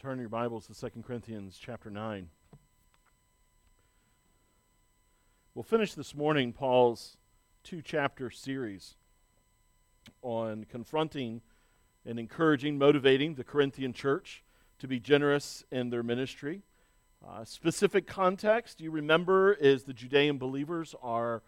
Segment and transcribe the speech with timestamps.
[0.00, 2.30] Turn your Bibles to 2 Corinthians chapter 9.
[5.54, 7.18] We'll finish this morning Paul's
[7.64, 8.94] two chapter series
[10.22, 11.42] on confronting
[12.06, 14.42] and encouraging, motivating the Corinthian church
[14.78, 16.62] to be generous in their ministry.
[17.22, 21.42] Uh, specific context, you remember, is the Judean believers are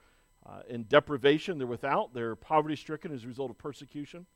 [0.45, 1.57] uh, in deprivation.
[1.57, 4.27] They're without, they're poverty stricken as a result of persecution.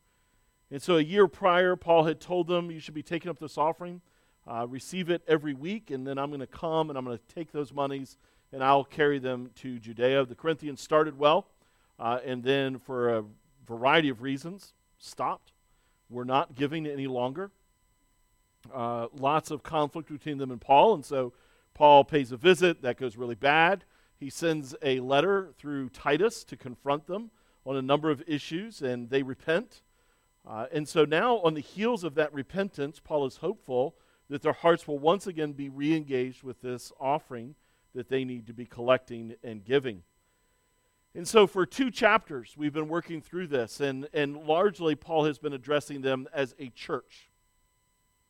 [0.71, 3.57] And so a year prior, Paul had told them, You should be taking up this
[3.57, 4.01] offering,
[4.47, 7.35] uh, receive it every week, and then I'm going to come and I'm going to
[7.35, 8.17] take those monies
[8.53, 10.25] and I'll carry them to Judea.
[10.25, 11.49] The Corinthians started well,
[11.99, 13.25] uh, and then for a
[13.67, 15.53] variety of reasons, stopped.
[16.09, 17.51] We're not giving any longer.
[18.73, 21.33] Uh, lots of conflict between them and Paul, and so
[21.75, 22.83] Paul pays a visit.
[22.83, 23.85] That goes really bad.
[24.19, 27.31] He sends a letter through Titus to confront them
[27.65, 29.83] on a number of issues, and they repent.
[30.47, 33.97] Uh, and so now, on the heels of that repentance, Paul is hopeful
[34.31, 37.57] that their hearts will once again be re engaged with this offering
[37.95, 40.03] that they need to be collecting and giving.
[41.15, 45.39] And so, for two chapters, we've been working through this, and, and largely Paul has
[45.39, 47.31] been addressing them as a church.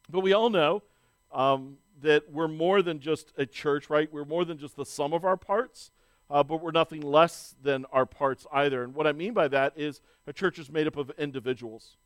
[0.09, 0.85] But we all know
[1.33, 4.11] um, that we're more than just a church, right?
[4.11, 5.91] We're more than just the sum of our parts,
[6.31, 8.85] uh, but we're nothing less than our parts either.
[8.85, 11.97] And what I mean by that is a church is made up of individuals.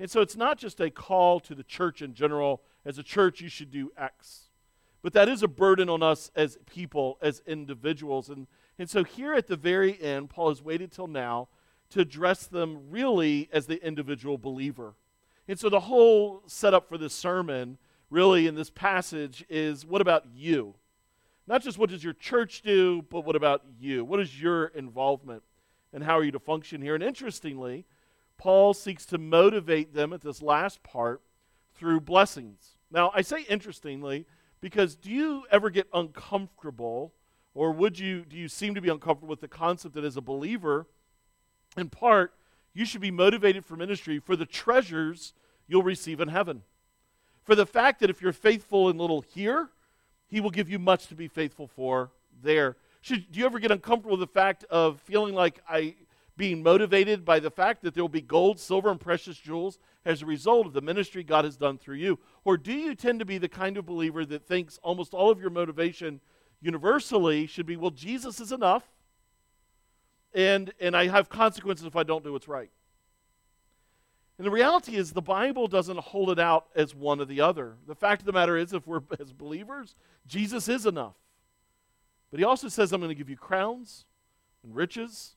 [0.00, 3.42] And so it's not just a call to the church in general, as a church,
[3.42, 4.48] you should do X.
[5.02, 8.30] But that is a burden on us as people, as individuals.
[8.30, 8.46] And,
[8.78, 11.48] and so here at the very end, Paul has waited till now
[11.90, 14.94] to address them really as the individual believer.
[15.46, 17.76] And so the whole setup for this sermon,
[18.08, 20.76] really in this passage, is what about you?
[21.46, 24.04] Not just what does your church do, but what about you?
[24.04, 25.42] What is your involvement?
[25.92, 26.94] And how are you to function here?
[26.94, 27.84] And interestingly,
[28.40, 31.20] Paul seeks to motivate them at this last part
[31.74, 32.78] through blessings.
[32.90, 34.24] Now, I say interestingly
[34.62, 37.12] because do you ever get uncomfortable
[37.52, 40.22] or would you do you seem to be uncomfortable with the concept that as a
[40.22, 40.86] believer
[41.76, 42.32] in part
[42.72, 45.34] you should be motivated for ministry for the treasures
[45.68, 46.62] you'll receive in heaven.
[47.44, 49.68] For the fact that if you're faithful in little here,
[50.28, 52.10] he will give you much to be faithful for
[52.42, 52.78] there.
[53.02, 55.96] Should, do you ever get uncomfortable with the fact of feeling like I
[56.40, 60.22] being motivated by the fact that there will be gold, silver, and precious jewels as
[60.22, 62.18] a result of the ministry God has done through you?
[62.46, 65.38] Or do you tend to be the kind of believer that thinks almost all of
[65.38, 66.18] your motivation
[66.62, 68.84] universally should be, well, Jesus is enough,
[70.32, 72.70] and, and I have consequences if I don't do what's right?
[74.38, 77.74] And the reality is, the Bible doesn't hold it out as one or the other.
[77.86, 79.94] The fact of the matter is, if we're as believers,
[80.26, 81.16] Jesus is enough.
[82.30, 84.06] But he also says, I'm going to give you crowns
[84.64, 85.34] and riches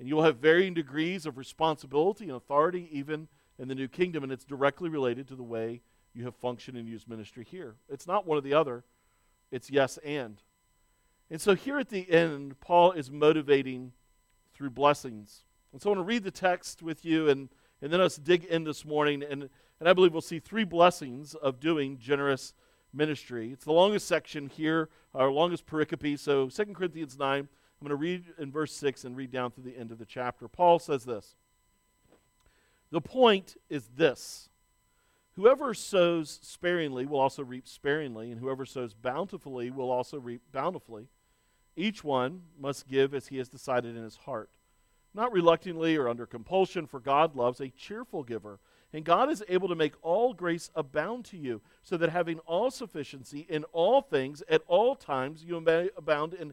[0.00, 3.28] and you will have varying degrees of responsibility and authority even
[3.58, 5.82] in the new kingdom, and it's directly related to the way
[6.14, 7.76] you have functioned and used ministry here.
[7.90, 8.82] It's not one or the other,
[9.50, 10.40] it's yes and.
[11.30, 13.92] And so here at the end, Paul is motivating
[14.54, 15.44] through blessings.
[15.72, 17.50] And so I want to read the text with you and,
[17.82, 19.22] and then us dig in this morning.
[19.22, 22.54] And, and I believe we'll see three blessings of doing generous
[22.92, 23.52] ministry.
[23.52, 26.18] It's the longest section here, our longest pericope.
[26.18, 27.48] So 2 Corinthians 9,
[27.80, 30.04] I'm going to read in verse 6 and read down to the end of the
[30.04, 30.48] chapter.
[30.48, 31.34] Paul says this
[32.90, 34.50] The point is this
[35.36, 41.08] Whoever sows sparingly will also reap sparingly, and whoever sows bountifully will also reap bountifully.
[41.74, 44.50] Each one must give as he has decided in his heart,
[45.14, 48.60] not reluctantly or under compulsion, for God loves a cheerful giver.
[48.92, 52.70] And God is able to make all grace abound to you, so that having all
[52.70, 56.52] sufficiency in all things at all times you may abound in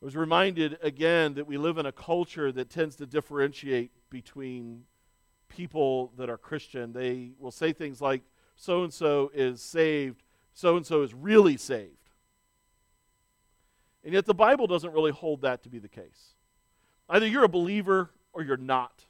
[0.00, 4.84] I was reminded again that we live in a culture that tends to differentiate between
[5.48, 6.92] people that are Christian.
[6.92, 8.22] They will say things like,
[8.54, 10.22] so and so is saved,
[10.52, 11.94] so and so is really saved.
[14.04, 16.34] And yet the Bible doesn't really hold that to be the case.
[17.08, 19.04] Either you're a believer or you're not.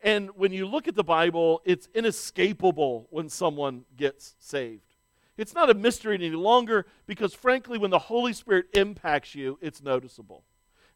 [0.00, 4.93] And when you look at the Bible, it's inescapable when someone gets saved.
[5.36, 9.82] It's not a mystery any longer because, frankly, when the Holy Spirit impacts you, it's
[9.82, 10.44] noticeable.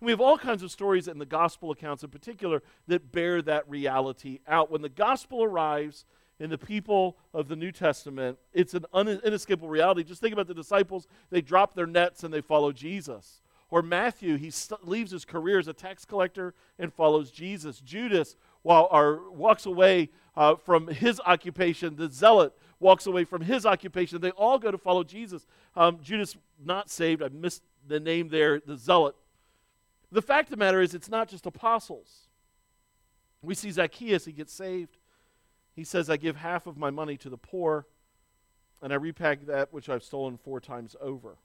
[0.00, 3.42] And we have all kinds of stories in the gospel accounts in particular that bear
[3.42, 4.70] that reality out.
[4.70, 6.04] When the gospel arrives
[6.38, 10.04] in the people of the New Testament, it's an inescapable reality.
[10.04, 11.08] Just think about the disciples.
[11.30, 13.42] They drop their nets and they follow Jesus.
[13.70, 17.80] Or Matthew, he st- leaves his career as a tax collector and follows Jesus.
[17.80, 23.66] Judas, while or walks away uh, from his occupation, the zealot walks away from his
[23.66, 24.20] occupation.
[24.20, 25.46] They all go to follow Jesus.
[25.74, 27.22] Um, Judas, not saved.
[27.22, 28.60] I missed the name there.
[28.60, 29.16] The zealot.
[30.10, 32.28] The fact of the matter is, it's not just apostles.
[33.42, 34.96] We see Zacchaeus, he gets saved.
[35.74, 37.86] He says, I give half of my money to the poor,
[38.82, 41.36] and I repack that which I've stolen four times over.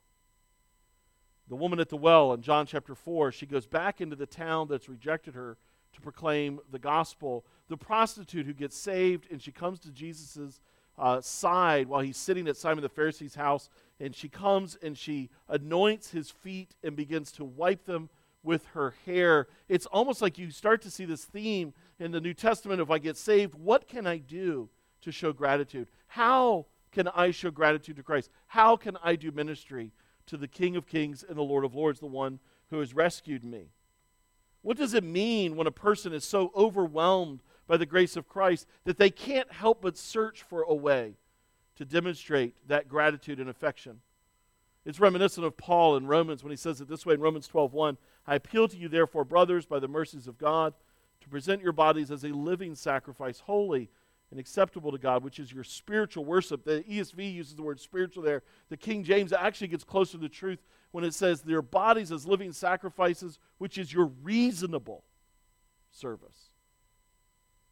[1.48, 4.66] The woman at the well in John chapter 4, she goes back into the town
[4.68, 5.58] that's rejected her
[5.94, 7.44] to proclaim the gospel.
[7.68, 10.60] The prostitute who gets saved, and she comes to Jesus'
[10.98, 13.68] uh, side while he's sitting at Simon the Pharisee's house,
[14.00, 18.08] and she comes and she anoints his feet and begins to wipe them
[18.42, 19.48] with her hair.
[19.68, 22.98] It's almost like you start to see this theme in the New Testament if I
[22.98, 24.68] get saved, what can I do
[25.00, 25.88] to show gratitude?
[26.08, 28.30] How can I show gratitude to Christ?
[28.46, 29.92] How can I do ministry
[30.26, 32.38] to the King of Kings and the Lord of Lords, the one
[32.70, 33.70] who has rescued me?
[34.64, 38.66] What does it mean when a person is so overwhelmed by the grace of Christ
[38.84, 41.18] that they can't help but search for a way
[41.76, 44.00] to demonstrate that gratitude and affection?
[44.86, 47.98] It's reminiscent of Paul in Romans when he says it this way in Romans 12:1,
[48.26, 50.72] I appeal to you therefore brothers by the mercies of God
[51.20, 53.90] to present your bodies as a living sacrifice holy
[54.30, 56.64] and acceptable to God, which is your spiritual worship.
[56.64, 58.42] The ESV uses the word spiritual there.
[58.70, 60.62] The King James actually gets closer to the truth
[60.94, 65.02] when it says their bodies as living sacrifices, which is your reasonable
[65.90, 66.50] service.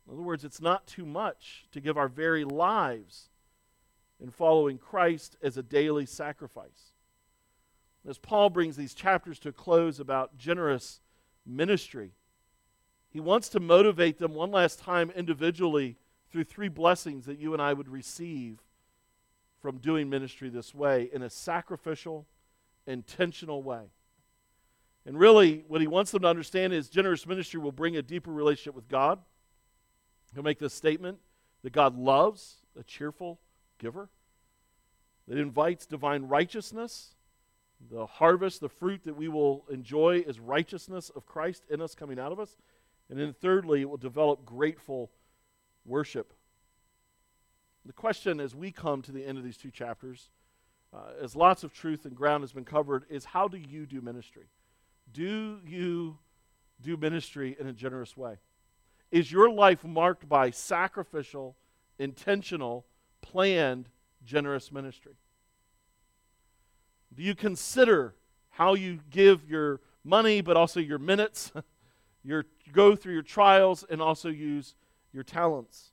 [0.05, 3.29] In other words, it's not too much to give our very lives
[4.21, 6.95] in following Christ as a daily sacrifice.
[8.05, 11.01] As Paul brings these chapters to a close about generous
[11.47, 12.15] ministry,
[13.09, 15.97] he wants to motivate them one last time individually
[16.33, 18.59] through three blessings that you and I would receive
[19.61, 22.27] from doing ministry this way in a sacrificial,
[22.87, 23.91] intentional way.
[25.05, 28.33] And really, what he wants them to understand is generous ministry will bring a deeper
[28.33, 29.19] relationship with God.
[30.35, 31.19] He'll make this statement
[31.63, 33.41] that God loves a cheerful
[33.79, 34.09] giver,
[35.29, 37.15] that invites divine righteousness
[37.91, 42.19] the harvest, the fruit that we will enjoy is righteousness of Christ in us coming
[42.19, 42.57] out of us.
[43.11, 45.11] And then thirdly, it will develop grateful
[45.85, 46.33] worship.
[47.85, 50.31] The question as we come to the end of these two chapters,
[50.93, 54.01] uh, as lots of truth and ground has been covered, is how do you do
[54.01, 54.47] ministry?
[55.13, 56.19] Do you
[56.81, 58.37] do ministry in a generous way?
[59.11, 61.57] Is your life marked by sacrificial,
[61.99, 62.87] intentional,
[63.21, 63.89] planned,
[64.25, 65.15] generous ministry?
[67.15, 68.15] Do you consider
[68.51, 71.53] how you give your money, but also your minutes,
[72.25, 74.75] your go through your trials, and also use
[75.13, 75.92] your talents?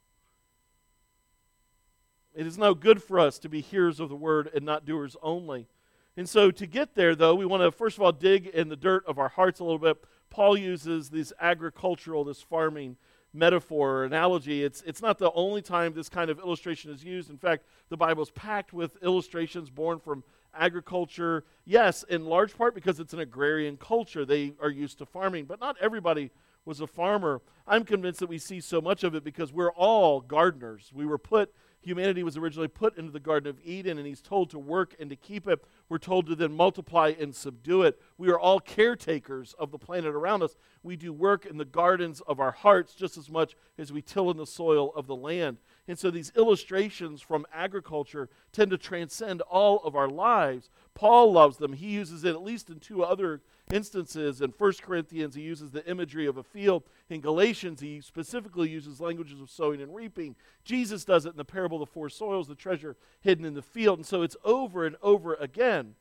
[2.40, 5.18] It is no good for us to be hearers of the word and not doers
[5.22, 5.68] only.
[6.16, 8.78] And so, to get there, though, we want to first of all dig in the
[8.78, 10.02] dirt of our hearts a little bit.
[10.30, 12.96] Paul uses this agricultural, this farming
[13.34, 14.64] metaphor or analogy.
[14.64, 17.30] It's, it's not the only time this kind of illustration is used.
[17.30, 20.24] In fact, the Bible is packed with illustrations born from
[20.54, 21.44] agriculture.
[21.66, 24.24] Yes, in large part because it's an agrarian culture.
[24.24, 26.32] They are used to farming, but not everybody
[26.64, 27.42] was a farmer.
[27.68, 30.90] I'm convinced that we see so much of it because we're all gardeners.
[30.96, 34.50] We were put humanity was originally put into the Garden of Eden, and he's told
[34.50, 35.64] to work and to keep it.
[35.88, 38.02] We're told to then multiply and subdue it.
[38.18, 40.56] We are all caretakers of the planet around us.
[40.84, 44.30] We do work in the gardens of our hearts just as much as we till
[44.30, 45.58] in the soil of the land.
[45.90, 50.70] And so these illustrations from agriculture tend to transcend all of our lives.
[50.94, 51.74] Paul loves them.
[51.74, 53.42] He uses it at least in two other
[53.74, 54.40] instances.
[54.40, 56.84] In 1 Corinthians, he uses the imagery of a field.
[57.10, 60.36] In Galatians, he specifically uses languages of sowing and reaping.
[60.64, 63.64] Jesus does it in the parable of the four soils, the treasure hidden in the
[63.64, 63.98] field.
[63.98, 65.96] And so it's over and over again.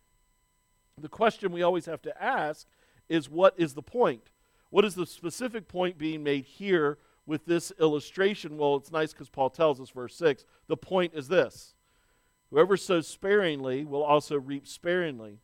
[0.99, 2.67] The question we always have to ask
[3.09, 4.25] is what is the point?
[4.69, 6.99] What is the specific point being made here
[7.29, 8.57] with this illustration?
[8.57, 11.75] Well, it's nice because Paul tells us, verse 6, the point is this
[12.51, 15.39] Whoever sows sparingly will also reap sparingly.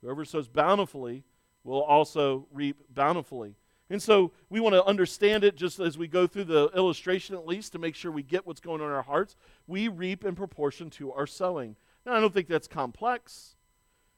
[0.00, 1.24] Whoever sows bountifully
[1.62, 3.56] will also reap bountifully.
[3.90, 7.46] And so we want to understand it just as we go through the illustration, at
[7.46, 9.36] least, to make sure we get what's going on in our hearts.
[9.66, 11.76] We reap in proportion to our sowing.
[12.04, 13.54] Now, I don't think that's complex.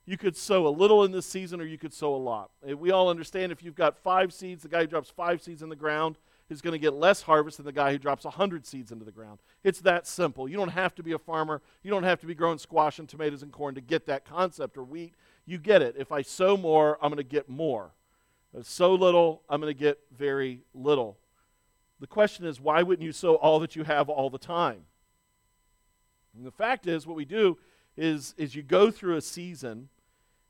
[0.07, 2.51] you could sow a little in this season or you could sow a lot.
[2.67, 5.69] Eh, we all understand if you've got five seeds, the guy drops five seeds in
[5.69, 6.17] the ground
[6.51, 9.13] is going to get less harvest than the guy who drops 100 seeds into the
[9.13, 9.39] ground.
[9.65, 10.49] It's that simple.
[10.49, 11.61] You don't have to be a farmer.
[11.83, 14.79] You don't have to be growing squash and tomatoes and corn to get that concept
[14.79, 15.15] or wheat.
[15.45, 15.97] You get it.
[15.99, 17.93] If I sow more, I'm going to get more.
[18.53, 21.19] If I sow little, I'm going to get very little.
[22.01, 24.83] The question is, why wouldn't you sow all that you have all the time?
[26.37, 27.59] And the fact is, what we do
[27.97, 29.89] is, is you go through a season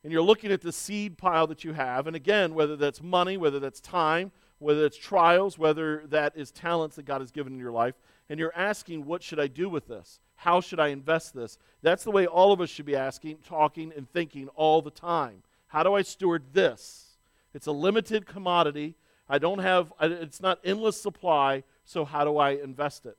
[0.04, 2.06] and you're looking at the seed pile that you have.
[2.06, 6.96] And again, whether that's money, whether that's time, whether it's trials, whether that is talents
[6.96, 7.94] that God has given in your life,
[8.28, 10.20] and you're asking, what should I do with this?
[10.36, 11.58] How should I invest this?
[11.82, 15.42] That's the way all of us should be asking, talking, and thinking all the time.
[15.68, 17.16] How do I steward this?
[17.54, 18.94] It's a limited commodity.
[19.28, 23.16] I don't have, it's not endless supply, so how do I invest it?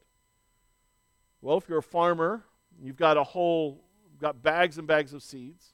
[1.41, 2.43] Well, if you're a farmer,
[2.81, 3.83] you've got a whole,
[4.19, 5.73] got bags and bags of seeds.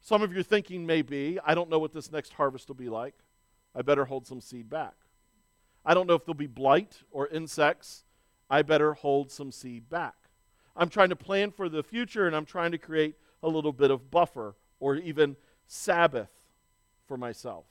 [0.00, 2.88] Some of your thinking may be, I don't know what this next harvest will be
[2.88, 3.14] like.
[3.74, 4.94] I better hold some seed back.
[5.84, 8.04] I don't know if there'll be blight or insects.
[8.48, 10.14] I better hold some seed back.
[10.76, 13.90] I'm trying to plan for the future and I'm trying to create a little bit
[13.90, 15.36] of buffer or even
[15.66, 16.30] Sabbath
[17.06, 17.66] for myself.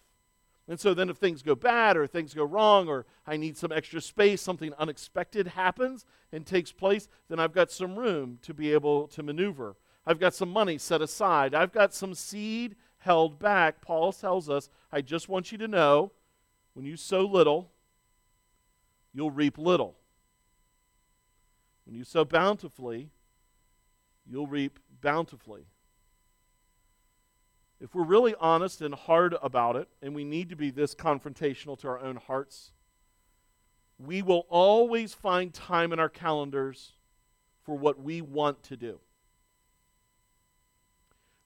[0.67, 3.71] And so then, if things go bad or things go wrong or I need some
[3.71, 8.71] extra space, something unexpected happens and takes place, then I've got some room to be
[8.71, 11.53] able to maneuver I've got some money set aside.
[11.53, 13.81] I've got some seed held back.
[13.81, 16.11] Paul tells us, I just want you to know
[16.73, 17.71] when you sow little,
[19.13, 19.95] you'll reap little.
[21.85, 23.09] When you sow bountifully,
[24.25, 25.65] you'll reap bountifully.
[27.79, 31.77] If we're really honest and hard about it, and we need to be this confrontational
[31.79, 32.71] to our own hearts,
[33.97, 36.93] we will always find time in our calendars
[37.63, 38.99] for what we want to do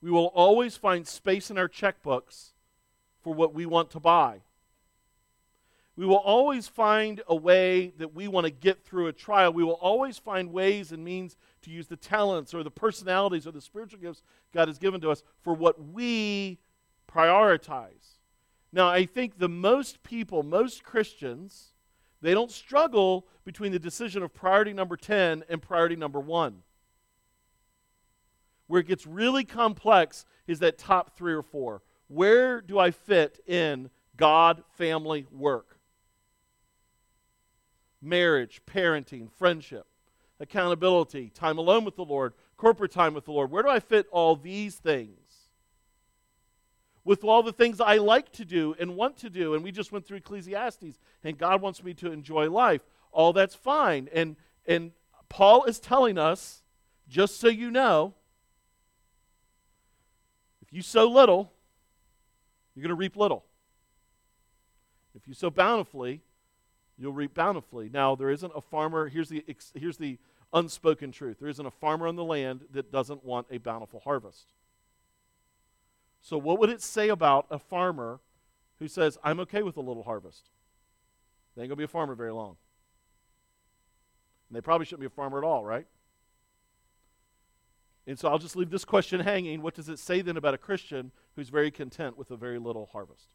[0.05, 2.51] we will always find space in our checkbooks
[3.23, 4.41] for what we want to buy.
[5.95, 9.51] We will always find a way that we want to get through a trial.
[9.51, 13.51] We will always find ways and means to use the talents or the personalities or
[13.51, 14.21] the spiritual gifts
[14.53, 16.59] God has given to us for what we
[17.11, 18.19] prioritize.
[18.71, 21.71] Now, I think the most people, most Christians,
[22.21, 26.61] they don't struggle between the decision of priority number 10 and priority number 1.
[28.67, 31.81] Where it gets really complex is that top three or four.
[32.07, 35.77] Where do I fit in God, family, work?
[38.01, 39.87] Marriage, parenting, friendship,
[40.39, 43.51] accountability, time alone with the Lord, corporate time with the Lord.
[43.51, 45.19] Where do I fit all these things?
[47.03, 49.91] With all the things I like to do and want to do, and we just
[49.91, 52.81] went through Ecclesiastes, and God wants me to enjoy life.
[53.11, 54.09] All that's fine.
[54.13, 54.91] And, and
[55.29, 56.63] Paul is telling us,
[57.07, 58.15] just so you know,
[60.75, 61.51] you sow little,
[62.75, 63.45] you're going to reap little.
[65.15, 66.21] If you sow bountifully,
[66.97, 67.89] you'll reap bountifully.
[67.91, 70.17] Now, there isn't a farmer, here's the, here's the
[70.53, 74.53] unspoken truth there isn't a farmer on the land that doesn't want a bountiful harvest.
[76.21, 78.19] So, what would it say about a farmer
[78.79, 80.49] who says, I'm okay with a little harvest?
[81.55, 82.57] They ain't going to be a farmer very long.
[84.49, 85.87] And they probably shouldn't be a farmer at all, right?
[88.07, 89.61] And so I'll just leave this question hanging.
[89.61, 92.89] What does it say then about a Christian who's very content with a very little
[92.91, 93.29] harvest?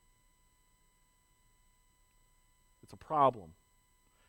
[2.83, 3.53] It's a problem.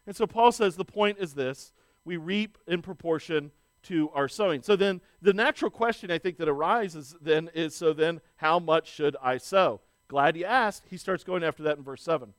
[0.08, 3.52] And so Paul says the point is this we reap in proportion
[3.84, 4.62] to our sowing.
[4.64, 8.92] So then the natural question I think that arises then is so then how much
[8.92, 9.82] should I sow?
[10.08, 10.86] Glad you asked.
[10.90, 12.34] He starts going after that in verse 7.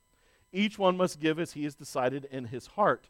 [0.52, 3.08] Each one must give as he has decided in his heart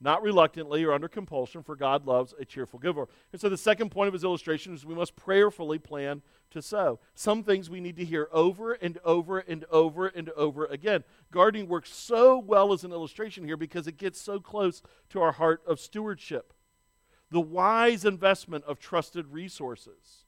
[0.00, 3.08] not reluctantly or under compulsion, for God loves a cheerful giver.
[3.32, 7.00] And so the second point of his illustration is we must prayerfully plan to sow.
[7.14, 11.04] Some things we need to hear over and over and over and over again.
[11.30, 15.32] Gardening works so well as an illustration here because it gets so close to our
[15.32, 16.52] heart of stewardship.
[17.30, 20.23] The wise investment of trusted resources.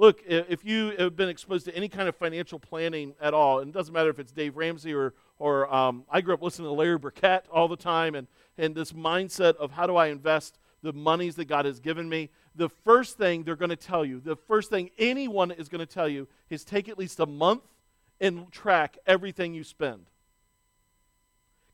[0.00, 3.68] Look, if you have been exposed to any kind of financial planning at all, and
[3.68, 6.72] it doesn't matter if it's Dave Ramsey or, or um, I grew up listening to
[6.72, 10.92] Larry Burkett all the time, and, and this mindset of how do I invest the
[10.92, 14.36] monies that God has given me, the first thing they're going to tell you, the
[14.36, 17.62] first thing anyone is going to tell you is take at least a month
[18.20, 20.06] and track everything you spend.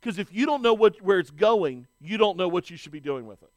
[0.00, 2.93] Because if you don't know what, where it's going, you don't know what you should
[2.93, 3.52] be doing with it.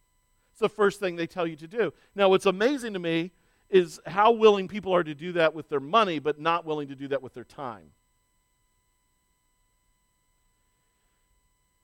[0.51, 1.93] It's the first thing they tell you to do.
[2.15, 3.31] Now, what's amazing to me
[3.69, 6.95] is how willing people are to do that with their money, but not willing to
[6.95, 7.91] do that with their time.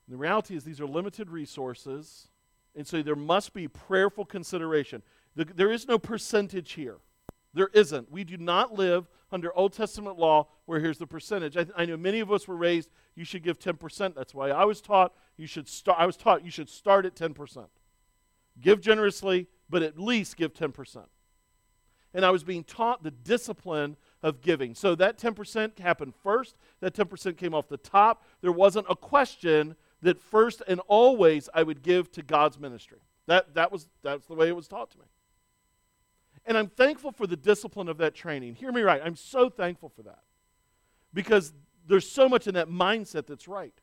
[0.08, 2.28] the reality is, these are limited resources,
[2.76, 5.02] and so there must be prayerful consideration.
[5.34, 6.98] The, there is no percentage here.
[7.54, 8.10] There isn't.
[8.10, 11.56] We do not live under Old Testament law where here's the percentage.
[11.56, 14.14] I, I know many of us were raised you should give 10%.
[14.14, 17.14] That's why I was taught you should start I was taught you should start at
[17.14, 17.66] 10%.
[18.60, 21.04] Give generously, but at least give 10%.
[22.14, 24.74] And I was being taught the discipline of giving.
[24.74, 26.56] So that 10% happened first.
[26.80, 28.24] That 10% came off the top.
[28.40, 33.00] There wasn't a question that first and always I would give to God's ministry.
[33.26, 35.04] That, that was, that's the way it was taught to me.
[36.46, 38.54] And I'm thankful for the discipline of that training.
[38.54, 39.00] Hear me right.
[39.04, 40.22] I'm so thankful for that.
[41.12, 41.52] Because
[41.86, 43.74] there's so much in that mindset that's right.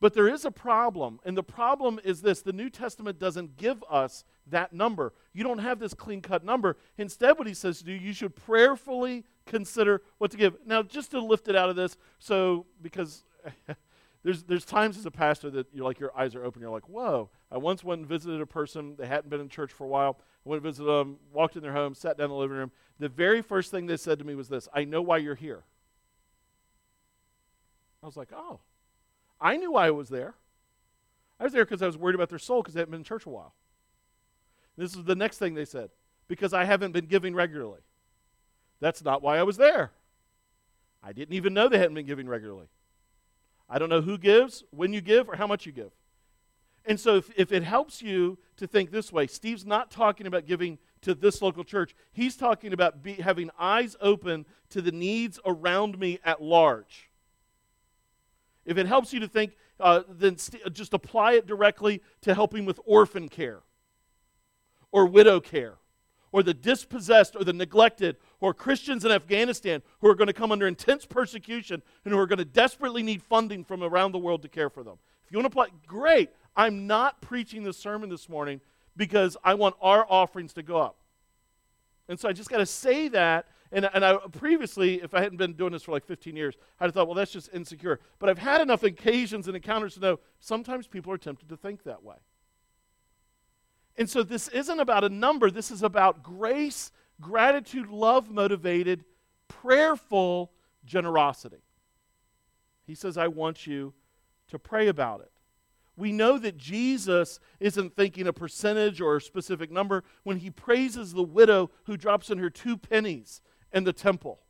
[0.00, 3.84] But there is a problem, and the problem is this the New Testament doesn't give
[3.90, 5.12] us that number.
[5.32, 6.76] You don't have this clean cut number.
[6.98, 10.56] Instead, what he says to do, you should prayerfully consider what to give.
[10.66, 13.24] Now, just to lift it out of this, so because
[14.22, 16.88] there's, there's times as a pastor that you're like, your eyes are open, you're like,
[16.88, 17.30] whoa.
[17.50, 20.18] I once went and visited a person, they hadn't been in church for a while.
[20.44, 22.70] I went and visited them, walked in their home, sat down in the living room.
[22.98, 25.64] The very first thing they said to me was this I know why you're here.
[28.02, 28.60] I was like, oh.
[29.40, 30.34] I knew I was there.
[31.38, 33.04] I was there because I was worried about their soul because they hadn't been in
[33.04, 33.54] church a while.
[34.80, 35.90] This is the next thing they said
[36.26, 37.80] because I haven't been giving regularly.
[38.80, 39.92] That's not why I was there.
[41.02, 42.68] I didn't even know they hadn't been giving regularly.
[43.68, 45.90] I don't know who gives, when you give, or how much you give.
[46.86, 50.46] And so, if, if it helps you to think this way, Steve's not talking about
[50.46, 51.94] giving to this local church.
[52.10, 57.10] He's talking about be, having eyes open to the needs around me at large.
[58.64, 62.64] If it helps you to think, uh, then st- just apply it directly to helping
[62.64, 63.60] with orphan care
[64.92, 65.76] or widow care
[66.32, 70.52] or the dispossessed or the neglected or Christians in Afghanistan who are going to come
[70.52, 74.42] under intense persecution and who are going to desperately need funding from around the world
[74.42, 74.98] to care for them.
[75.26, 76.30] If you want to apply, great.
[76.56, 78.60] I'm not preaching this sermon this morning
[78.96, 80.96] because I want our offerings to go up.
[82.08, 85.38] And so I just got to say that and, and I previously, if I hadn't
[85.38, 88.00] been doing this for like 15 years, I'd have thought, well, that's just insecure.
[88.18, 91.84] But I've had enough occasions and encounters to know sometimes people are tempted to think
[91.84, 92.16] that way.
[93.96, 99.04] And so this isn't about a number, this is about grace, gratitude, love motivated,
[99.48, 100.52] prayerful
[100.84, 101.62] generosity.
[102.86, 103.92] He says, I want you
[104.48, 105.30] to pray about it.
[105.96, 111.12] We know that Jesus isn't thinking a percentage or a specific number when he praises
[111.12, 114.40] the widow who drops in her two pennies and the temple.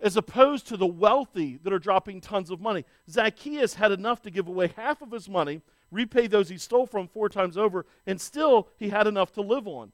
[0.00, 2.84] As opposed to the wealthy that are dropping tons of money.
[3.08, 7.08] Zacchaeus had enough to give away half of his money, repay those he stole from
[7.08, 9.92] four times over, and still he had enough to live on.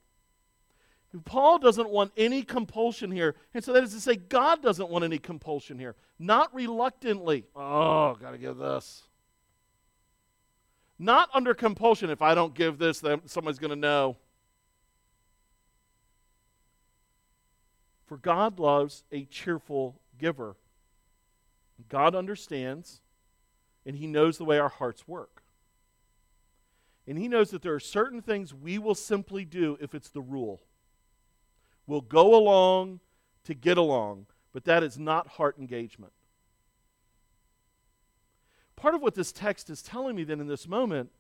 [1.25, 3.37] Paul doesn't want any compulsion here.
[3.55, 5.95] And so that is to say, God doesn't want any compulsion here.
[6.19, 7.45] Not reluctantly.
[7.55, 9.05] Oh, got to give this.
[10.99, 12.11] Not under compulsion.
[12.11, 14.17] If I don't give this, then somebody's going to know.
[18.07, 20.57] For God loves a cheerful giver.
[21.89, 23.01] God understands
[23.85, 25.36] and He knows the way our hearts work.
[27.07, 30.21] And He knows that there are certain things we will simply do if it's the
[30.21, 30.63] rule.
[31.87, 33.01] We'll go along
[33.45, 36.13] to get along, but that is not heart engagement.
[38.75, 41.11] Part of what this text is telling me then in this moment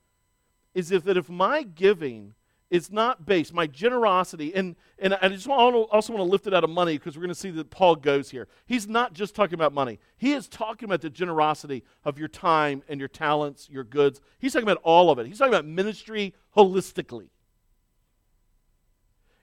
[0.74, 2.34] is if that if my giving
[2.68, 6.54] it's not based, my generosity, and, and I just want, also want to lift it
[6.54, 8.48] out of money because we're going to see that Paul goes here.
[8.66, 12.82] He's not just talking about money, he is talking about the generosity of your time
[12.88, 14.20] and your talents, your goods.
[14.38, 15.26] He's talking about all of it.
[15.26, 17.28] He's talking about ministry holistically.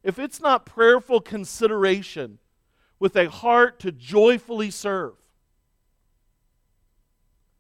[0.03, 2.39] If it's not prayerful consideration
[2.99, 5.13] with a heart to joyfully serve,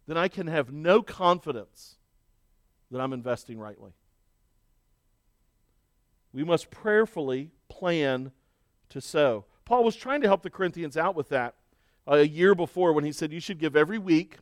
[0.07, 1.95] then I can have no confidence
[2.91, 3.93] that I'm investing rightly.
[6.33, 8.31] We must prayerfully plan
[8.89, 9.45] to sow.
[9.65, 11.55] Paul was trying to help the Corinthians out with that
[12.07, 14.37] uh, a year before when he said, You should give every week.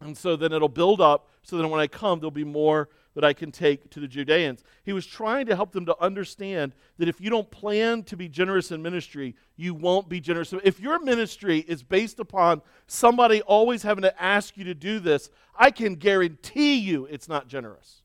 [0.00, 3.24] And so then it'll build up so then when I come, there'll be more that
[3.24, 4.62] I can take to the Judeans.
[4.84, 8.28] He was trying to help them to understand that if you don't plan to be
[8.28, 10.52] generous in ministry, you won't be generous.
[10.62, 15.30] If your ministry is based upon somebody always having to ask you to do this,
[15.58, 18.02] I can guarantee you it's not generous.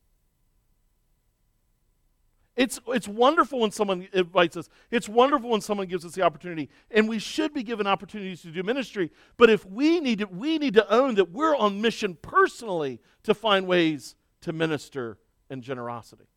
[2.56, 4.70] It's, it's wonderful when someone invites us.
[4.90, 6.70] It's wonderful when someone gives us the opportunity.
[6.90, 9.12] And we should be given opportunities to do ministry.
[9.36, 13.34] But if we need to, we need to own that we're on mission personally to
[13.34, 15.18] find ways to minister
[15.50, 16.28] in generosity.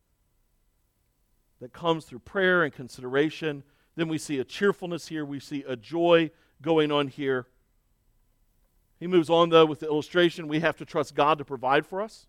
[1.60, 3.62] That comes through prayer and consideration.
[3.96, 5.24] Then we see a cheerfulness here.
[5.24, 6.30] We see a joy
[6.60, 7.46] going on here.
[8.98, 10.48] He moves on, though, with the illustration.
[10.48, 12.26] We have to trust God to provide for us.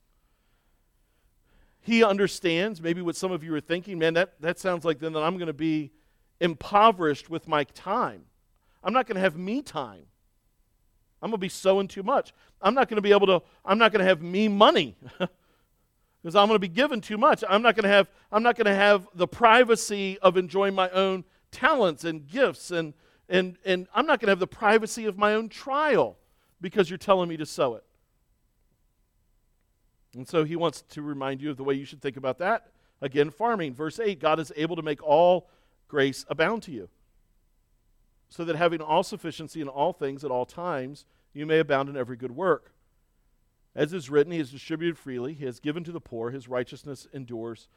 [1.82, 5.14] He understands maybe what some of you are thinking, man, that, that sounds like then
[5.14, 5.92] that I'm going to be
[6.40, 8.24] impoverished with my time.
[8.84, 10.06] I'm not going to have me time.
[11.22, 12.34] I'm going to be sowing too much.
[12.62, 14.96] I'm not going to be able to, I'm not going to have me money.
[16.22, 17.44] because I'm going to be given too much.
[17.48, 20.90] I'm not going to have I'm not going to have the privacy of enjoying my
[20.90, 22.94] own talents and gifts and
[23.28, 26.18] and and I'm not going to have the privacy of my own trial
[26.60, 27.84] because you're telling me to sow it.
[30.16, 32.68] And so he wants to remind you of the way you should think about that.
[33.02, 35.50] Again, farming, verse 8, God is able to make all
[35.88, 36.90] grace abound to you.
[38.30, 41.98] So that having all sufficiency in all things at all times, you may abound in
[41.98, 42.72] every good work.
[43.76, 47.08] As is written, He has distributed freely, He has given to the poor, His righteousness
[47.14, 47.68] endures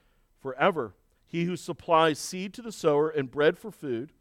[0.40, 0.94] forever.
[1.26, 4.12] He who supplies seed to the sower and bread for food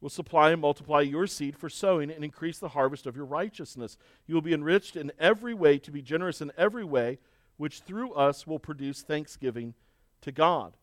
[0.00, 3.98] will supply and multiply your seed for sowing and increase the harvest of your righteousness.
[4.26, 7.18] You will be enriched in every way to be generous in every way,
[7.56, 9.74] which through us will produce thanksgiving
[10.22, 10.76] to God.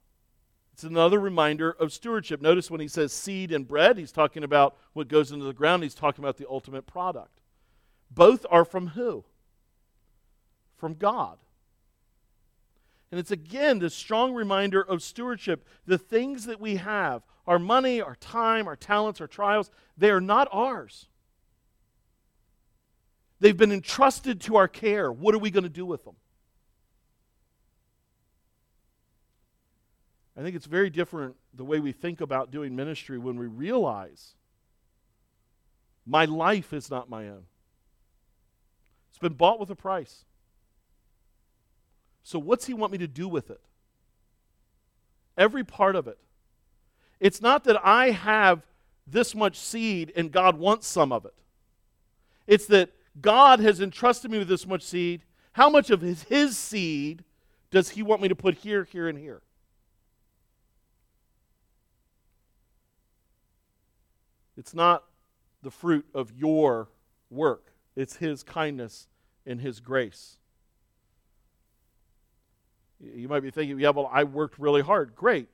[0.73, 2.41] It's another reminder of stewardship.
[2.41, 5.81] Notice when he says seed and bread, he's talking about what goes into the ground,
[5.81, 7.41] he's talking about the ultimate product.
[8.11, 9.25] Both are from who?
[10.77, 11.37] from God.
[13.11, 15.65] And it's again this strong reminder of stewardship.
[15.85, 20.21] The things that we have, our money, our time, our talents, our trials, they are
[20.21, 21.07] not ours.
[23.39, 25.11] They've been entrusted to our care.
[25.11, 26.15] What are we going to do with them?
[30.35, 34.35] I think it's very different the way we think about doing ministry when we realize
[36.05, 37.43] my life is not my own.
[39.09, 40.25] It's been bought with a price.
[42.21, 43.61] So, what's He want me to do with it?
[45.37, 46.19] Every part of it.
[47.19, 48.65] It's not that I have
[49.05, 51.33] this much seed and God wants some of it.
[52.45, 55.21] It's that God has entrusted me with this much seed.
[55.53, 57.23] How much of his, his seed
[57.69, 59.41] does He want me to put here, here, and here?
[64.57, 65.03] It's not
[65.61, 66.89] the fruit of your
[67.29, 69.07] work, it's His kindness
[69.45, 70.37] and His grace.
[72.99, 75.15] You might be thinking, yeah, well, I worked really hard.
[75.15, 75.49] Great.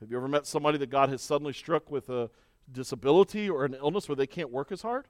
[0.00, 2.30] Have you ever met somebody that God has suddenly struck with a
[2.70, 5.06] disability or an illness where they can't work as hard?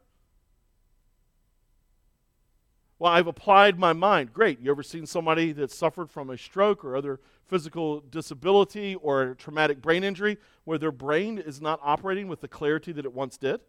[2.99, 4.33] Well, I've applied my mind.
[4.33, 4.61] Great.
[4.61, 9.35] You ever seen somebody that suffered from a stroke or other physical disability or a
[9.35, 13.37] traumatic brain injury where their brain is not operating with the clarity that it once
[13.37, 13.61] did?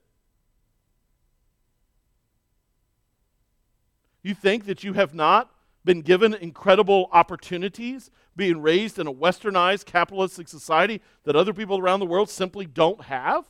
[4.24, 5.52] You think that you have not
[5.86, 12.00] been given incredible opportunities, being raised in a westernized capitalistic society that other people around
[12.00, 13.46] the world simply don't have?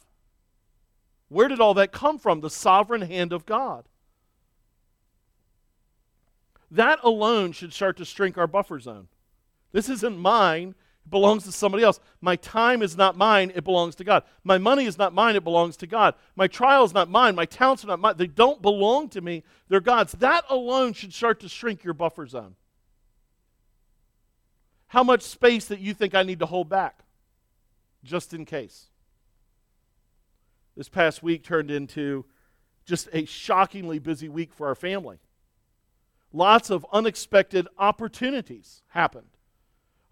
[1.30, 2.42] Where did all that come from?
[2.42, 3.86] The sovereign hand of God.
[6.70, 9.08] That alone should start to shrink our buffer zone.
[9.72, 10.76] This isn't mine,
[11.08, 12.02] it belongs to somebody else.
[12.20, 14.24] My time is not mine, it belongs to God.
[14.44, 16.16] My money is not mine, it belongs to God.
[16.36, 18.16] My trial is not mine, my talents are not mine.
[18.18, 20.12] They don't belong to me, they're God's.
[20.14, 22.56] That alone should start to shrink your buffer zone.
[24.88, 27.04] How much space that you think I need to hold back,
[28.04, 28.88] just in case?
[30.76, 32.26] This past week turned into
[32.86, 35.20] just a shockingly busy week for our family.
[36.34, 39.37] Lots of unexpected opportunities happened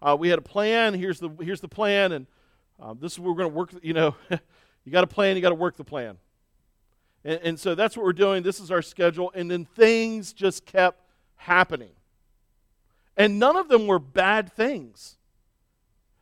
[0.02, 0.94] uh, we had a plan.
[0.94, 2.26] Here's the here's the plan, and
[2.80, 3.74] um, this is what we're going to work.
[3.82, 4.14] You know,
[4.84, 5.36] you got a plan.
[5.36, 6.18] You got to work the plan.
[7.24, 8.42] And, and so that's what we're doing.
[8.42, 11.02] This is our schedule, and then things just kept
[11.36, 11.92] happening,
[13.16, 15.16] and none of them were bad things.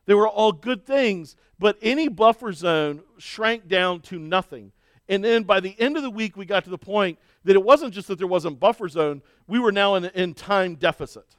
[0.06, 4.72] They were all good things, but any buffer zone shrank down to nothing.
[5.08, 7.62] And then by the end of the week, we got to the point that it
[7.62, 11.37] wasn't just that there wasn't buffer zone, we were now in, in time deficit.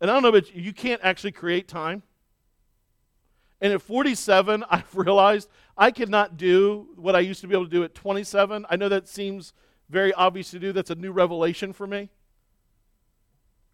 [0.00, 2.02] And I don't know, but you can't actually create time.
[3.60, 7.70] And at 47, I've realized I cannot do what I used to be able to
[7.70, 8.66] do at 27.
[8.68, 9.52] I know that seems
[9.88, 10.72] very obvious to do.
[10.72, 12.10] That's a new revelation for me.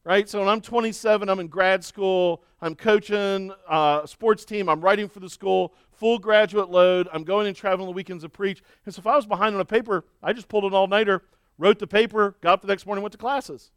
[0.04, 0.28] Right?
[0.28, 4.82] So when I'm 27, I'm in grad school, I'm coaching uh, a sports team, I'm
[4.82, 8.62] writing for the school, full graduate load, I'm going and traveling the weekends to preach.
[8.84, 11.22] And so if I was behind on a paper, I just pulled an all nighter,
[11.56, 13.70] wrote the paper, got up the next morning, went to classes.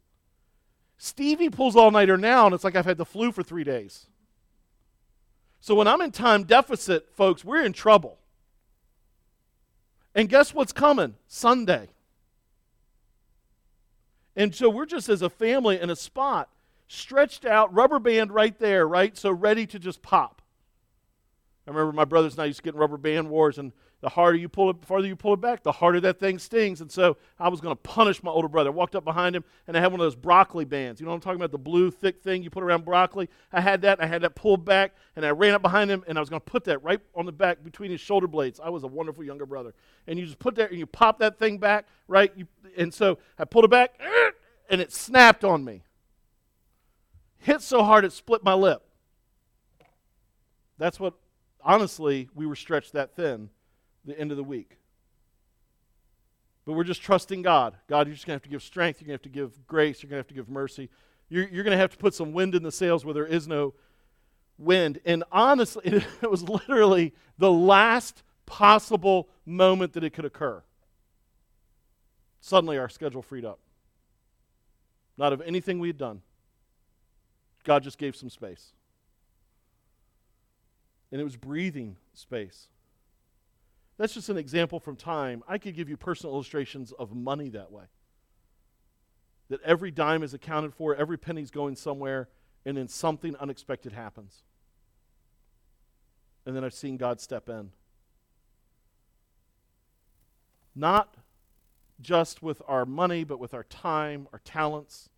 [0.98, 4.06] Stevie pulls all nighter now, and it's like I've had the flu for three days.
[5.60, 8.18] So when I'm in time deficit, folks, we're in trouble.
[10.14, 11.14] And guess what's coming?
[11.28, 11.88] Sunday.
[14.34, 16.48] And so we're just as a family in a spot,
[16.88, 19.16] stretched out, rubber band right there, right?
[19.16, 20.42] So ready to just pop.
[21.66, 24.08] I remember my brothers and I used to get in rubber band wars, and the
[24.08, 26.80] harder you pull it, farther you pull it back, the harder that thing stings.
[26.80, 28.70] And so I was going to punish my older brother.
[28.70, 31.00] I walked up behind him, and I had one of those broccoli bands.
[31.00, 31.50] You know what I'm talking about?
[31.50, 33.28] The blue, thick thing you put around broccoli.
[33.52, 36.16] I had that, I had that pulled back, and I ran up behind him, and
[36.16, 38.60] I was going to put that right on the back between his shoulder blades.
[38.62, 39.74] I was a wonderful younger brother.
[40.06, 42.32] And you just put that, and you pop that thing back, right?
[42.36, 44.00] You, and so I pulled it back,
[44.70, 45.82] and it snapped on me.
[47.38, 48.82] Hit so hard it split my lip.
[50.76, 51.14] That's what
[51.60, 53.50] honestly, we were stretched that thin
[54.08, 54.78] the end of the week.
[56.64, 57.76] But we're just trusting God.
[57.88, 59.00] God, you're just going to have to give strength.
[59.00, 60.02] You're going to have to give grace.
[60.02, 60.90] You're going to have to give mercy.
[61.28, 63.48] You're, you're going to have to put some wind in the sails where there is
[63.48, 63.74] no
[64.58, 65.00] wind.
[65.04, 70.62] And honestly, it, it was literally the last possible moment that it could occur.
[72.40, 73.60] Suddenly, our schedule freed up.
[75.16, 76.22] Not of anything we had done.
[77.64, 78.72] God just gave some space
[81.10, 82.68] and it was breathing space.
[83.98, 85.42] That's just an example from time.
[85.48, 87.84] I could give you personal illustrations of money that way.
[89.50, 92.28] That every dime is accounted for, every penny's going somewhere,
[92.64, 94.42] and then something unexpected happens.
[96.46, 97.70] And then I've seen God step in.
[100.76, 101.16] Not
[102.00, 105.08] just with our money, but with our time, our talents.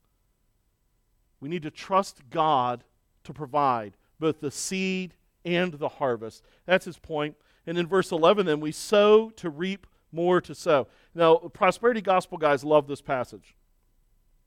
[1.38, 2.83] We need to trust God
[3.25, 5.14] to provide both the seed
[5.45, 6.43] and the harvest.
[6.64, 7.37] That's his point.
[7.66, 10.88] And in verse 11, then, we sow to reap more to sow.
[11.14, 13.55] Now, prosperity gospel guys love this passage.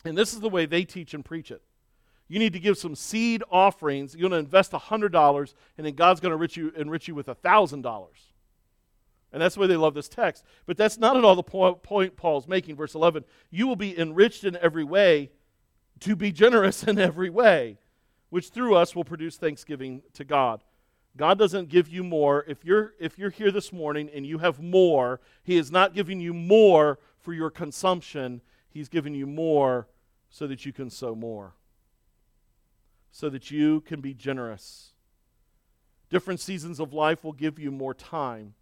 [0.06, 1.62] And this is the way they teach and preach it.
[2.28, 4.16] You need to give some seed offerings.
[4.16, 7.28] You're going to invest $100, and then God's going to enrich you, enrich you with
[7.28, 8.08] $1,000.
[9.32, 10.44] And that's the way they love this text.
[10.66, 12.76] But that's not at all the po- point Paul's making.
[12.76, 15.32] Verse 11 You will be enriched in every way
[16.02, 17.80] to be generous in every way,
[18.30, 20.64] which through us will produce thanksgiving to God.
[21.16, 22.44] God doesn't give you more.
[22.48, 26.20] If you're, if you're here this morning and you have more, He is not giving
[26.20, 28.42] you more for your consumption.
[28.70, 29.88] He's giving you more
[30.30, 31.54] so that you can sow more,
[33.12, 34.94] so that you can be generous.
[36.10, 38.56] Different seasons of life will give you more time.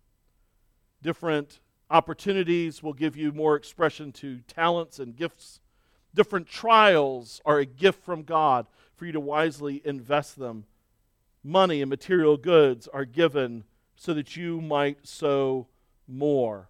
[1.02, 1.60] Different
[1.90, 5.62] opportunities will give you more expression to talents and gifts.
[6.14, 10.66] Different trials are a gift from God for you to wisely invest them
[11.44, 13.64] money and material goods are given
[13.96, 15.68] so that you might sow
[16.08, 16.70] more.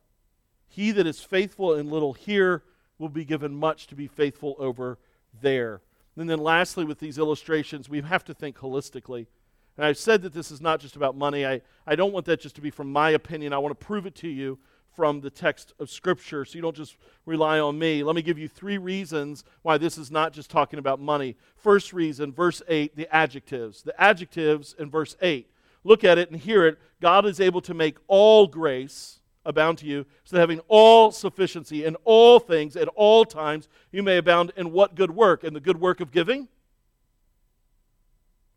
[0.67, 2.63] He that is faithful in little here
[2.97, 4.97] will be given much to be faithful over
[5.41, 5.81] there.
[6.15, 9.27] And then, lastly, with these illustrations, we have to think holistically.
[9.77, 11.45] And I've said that this is not just about money.
[11.45, 13.53] I, I don't want that just to be from my opinion.
[13.53, 14.59] I want to prove it to you
[14.95, 18.03] from the text of Scripture so you don't just rely on me.
[18.03, 21.35] Let me give you three reasons why this is not just talking about money.
[21.55, 23.83] First reason, verse 8, the adjectives.
[23.83, 25.49] The adjectives in verse 8.
[25.83, 26.77] Look at it and hear it.
[27.01, 31.83] God is able to make all grace abound to you, so that having all sufficiency
[31.83, 35.43] in all things at all times, you may abound in what good work?
[35.43, 36.47] In the good work of giving?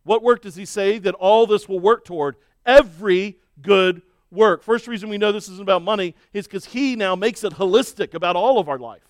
[0.02, 2.36] What work does he say that all this will work toward?
[2.66, 4.02] Every good
[4.34, 4.62] work.
[4.62, 8.14] First reason we know this isn't about money is because He now makes it holistic
[8.14, 9.02] about all of our life.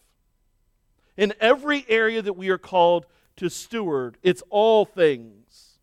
[1.16, 3.06] In every area that we are called
[3.36, 5.78] to steward, it's all things.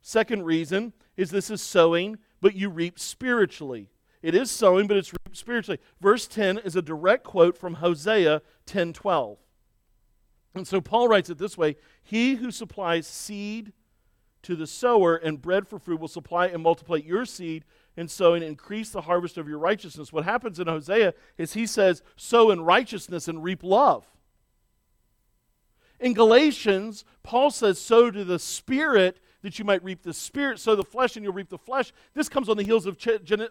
[0.00, 3.88] Second reason is this is sowing, but you reap spiritually.
[4.22, 5.80] It is sowing, but it's reaped spiritually.
[6.00, 9.38] Verse 10 is a direct quote from Hosea 10:12.
[10.54, 13.72] And so Paul writes it this way, he who supplies seed
[14.42, 17.64] to the sower and bread for food will supply and multiply your seed
[17.96, 20.12] and sow and increase the harvest of your righteousness.
[20.12, 24.06] What happens in Hosea is he says, sow in righteousness and reap love.
[26.00, 30.74] In Galatians, Paul says, sow to the Spirit that you might reap the Spirit, sow
[30.74, 31.92] the flesh and you'll reap the flesh.
[32.14, 32.96] This comes on the heels of,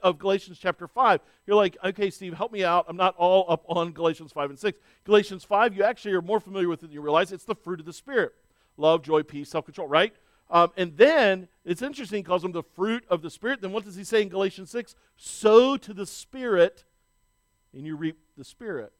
[0.01, 1.21] of Galatians chapter 5.
[1.45, 2.85] You're like, okay, Steve, help me out.
[2.87, 4.79] I'm not all up on Galatians 5 and 6.
[5.05, 7.31] Galatians 5, you actually are more familiar with it than you realize.
[7.31, 8.33] It's the fruit of the Spirit
[8.77, 10.13] love, joy, peace, self control, right?
[10.51, 13.61] Um, and then it's interesting, he calls them the fruit of the Spirit.
[13.61, 14.95] Then what does he say in Galatians 6?
[15.15, 16.83] Sow to the Spirit,
[17.73, 18.91] and you reap the Spirit.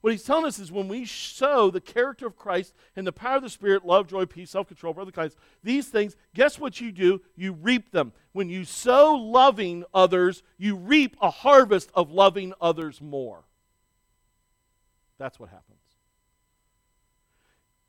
[0.00, 3.36] What he's telling us is when we sow the character of Christ and the power
[3.36, 6.90] of the Spirit, love, joy, peace, self control, other kindness, these things, guess what you
[6.90, 7.20] do?
[7.36, 8.12] You reap them.
[8.32, 13.44] When you sow loving others, you reap a harvest of loving others more.
[15.18, 15.79] That's what happens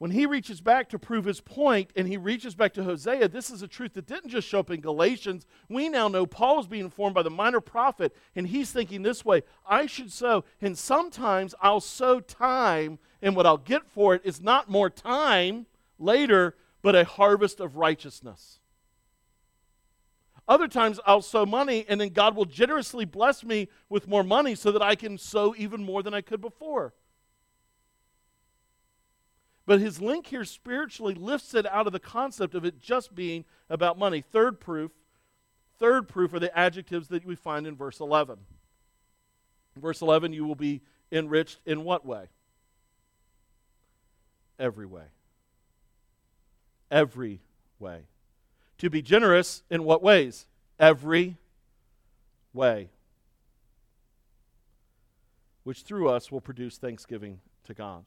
[0.02, 3.52] when he reaches back to prove his point and he reaches back to Hosea, this
[3.52, 5.46] is a truth that didn't just show up in Galatians.
[5.70, 9.24] We now know Paul is being informed by the minor prophet, and he's thinking this
[9.24, 14.24] way I should sow, and sometimes I'll sow time, and what I'll get for it
[14.24, 15.68] is not more time
[16.00, 18.60] later, but a harvest of righteousness.
[20.48, 24.56] Other times I'll sow money and then God will generously bless me with more money
[24.56, 26.96] so that I can sow even more than I could before.
[29.72, 33.46] But his link here spiritually lifts it out of the concept of it just being
[33.70, 34.20] about money.
[34.20, 34.92] Third proof,
[35.80, 38.38] third proof are the adjectives that we find in verse 11.
[39.78, 42.26] verse 11, you will be enriched in what way?
[44.60, 45.06] Every way.
[46.92, 47.40] Every
[47.80, 48.02] way.
[48.80, 50.48] To be generous in what ways?
[50.80, 51.38] Every
[52.52, 52.90] way.
[55.64, 58.04] Which through us will produce thanksgiving to God.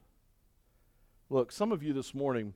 [1.35, 2.55] Look, some of you this morning,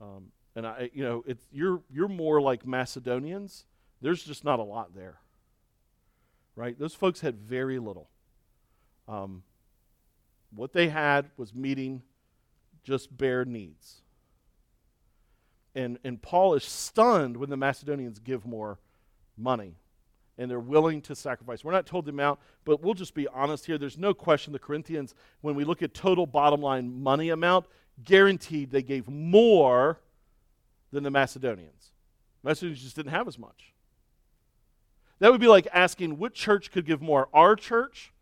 [0.00, 3.64] um, and I, you know, it's, you're you're more like Macedonians.
[4.00, 5.18] There's just not a lot there,
[6.54, 6.78] right?
[6.78, 8.08] Those folks had very little.
[9.08, 9.42] Um,
[10.54, 12.02] what they had was meeting
[12.84, 14.02] just bare needs.
[15.74, 18.78] And, and Paul is stunned when the Macedonians give more
[19.36, 19.74] money
[20.42, 21.64] and they're willing to sacrifice.
[21.64, 23.78] We're not told the amount, but we'll just be honest here.
[23.78, 27.66] There's no question the Corinthians, when we look at total bottom line money amount,
[28.04, 30.00] guaranteed they gave more
[30.90, 31.92] than the Macedonians.
[32.42, 33.72] Macedonians just didn't have as much.
[35.20, 38.12] That would be like asking which church could give more, our church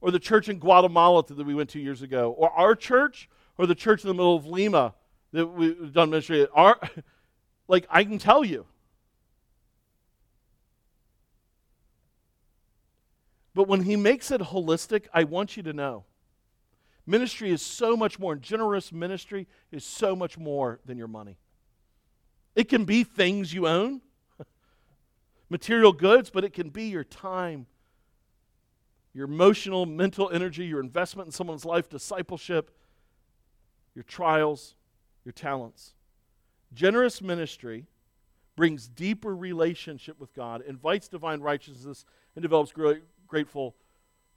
[0.00, 3.66] or the church in Guatemala that we went to years ago, or our church or
[3.66, 4.94] the church in the middle of Lima
[5.32, 6.48] that we've done ministry at.
[6.54, 6.78] Our,
[7.68, 8.64] like, I can tell you.
[13.58, 16.04] But when he makes it holistic, I want you to know
[17.04, 21.38] ministry is so much more, generous ministry is so much more than your money.
[22.54, 24.00] It can be things you own,
[25.48, 27.66] material goods, but it can be your time,
[29.12, 32.70] your emotional, mental energy, your investment in someone's life, discipleship,
[33.92, 34.76] your trials,
[35.24, 35.94] your talents.
[36.72, 37.86] Generous ministry
[38.54, 42.04] brings deeper relationship with God, invites divine righteousness,
[42.36, 43.76] and develops great, grateful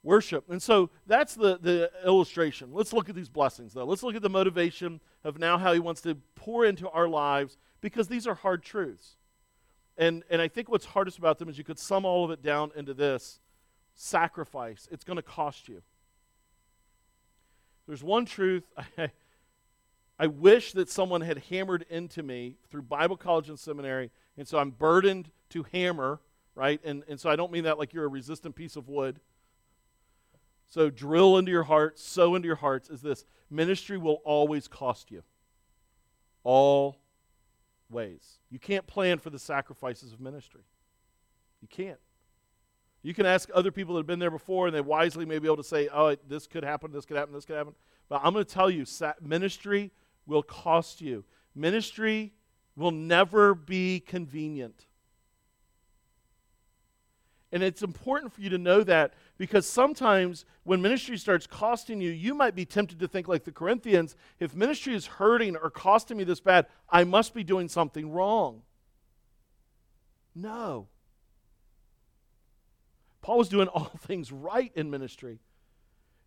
[0.02, 0.50] worship.
[0.50, 2.70] And so that's the, the illustration.
[2.72, 3.84] Let's look at these blessings, though.
[3.84, 7.56] Let's look at the motivation of now how he wants to pour into our lives
[7.80, 9.16] because these are hard truths.
[9.96, 12.42] And, and I think what's hardest about them is you could sum all of it
[12.42, 13.40] down into this
[13.94, 14.88] sacrifice.
[14.90, 15.82] It's going to cost you.
[17.86, 18.64] There's one truth
[18.98, 19.10] I,
[20.18, 24.58] I wish that someone had hammered into me through Bible college and seminary, and so
[24.58, 26.20] I'm burdened to hammer,
[26.54, 26.80] right?
[26.84, 29.20] And, and so I don't mean that like you're a resistant piece of wood.
[30.68, 35.10] So drill into your heart, sow into your hearts is this ministry will always cost
[35.10, 35.22] you.
[36.44, 36.98] All
[37.90, 38.38] ways.
[38.50, 40.62] You can't plan for the sacrifices of ministry.
[41.60, 41.98] You can't.
[43.02, 45.46] You can ask other people that have been there before, and they wisely may be
[45.46, 47.74] able to say, oh, this could happen, this could happen, this could happen.
[48.08, 48.84] But I'm going to tell you,
[49.20, 49.90] ministry
[50.26, 51.24] will cost you.
[51.54, 52.32] Ministry
[52.76, 54.86] will never be convenient.
[57.52, 62.10] And it's important for you to know that because sometimes when ministry starts costing you,
[62.10, 66.16] you might be tempted to think, like the Corinthians, if ministry is hurting or costing
[66.16, 68.62] me this bad, I must be doing something wrong.
[70.34, 70.88] No.
[73.20, 75.38] Paul was doing all things right in ministry.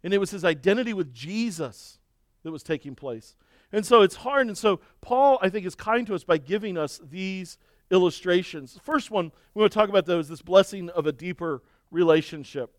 [0.04, 1.98] And it was his identity with Jesus
[2.44, 3.36] that was taking place.
[3.72, 4.46] And so it's hard.
[4.46, 7.58] And so Paul, I think, is kind to us by giving us these
[7.92, 8.74] illustrations.
[8.74, 11.62] The first one we want to talk about, though, is this blessing of a deeper
[11.92, 12.76] relationship.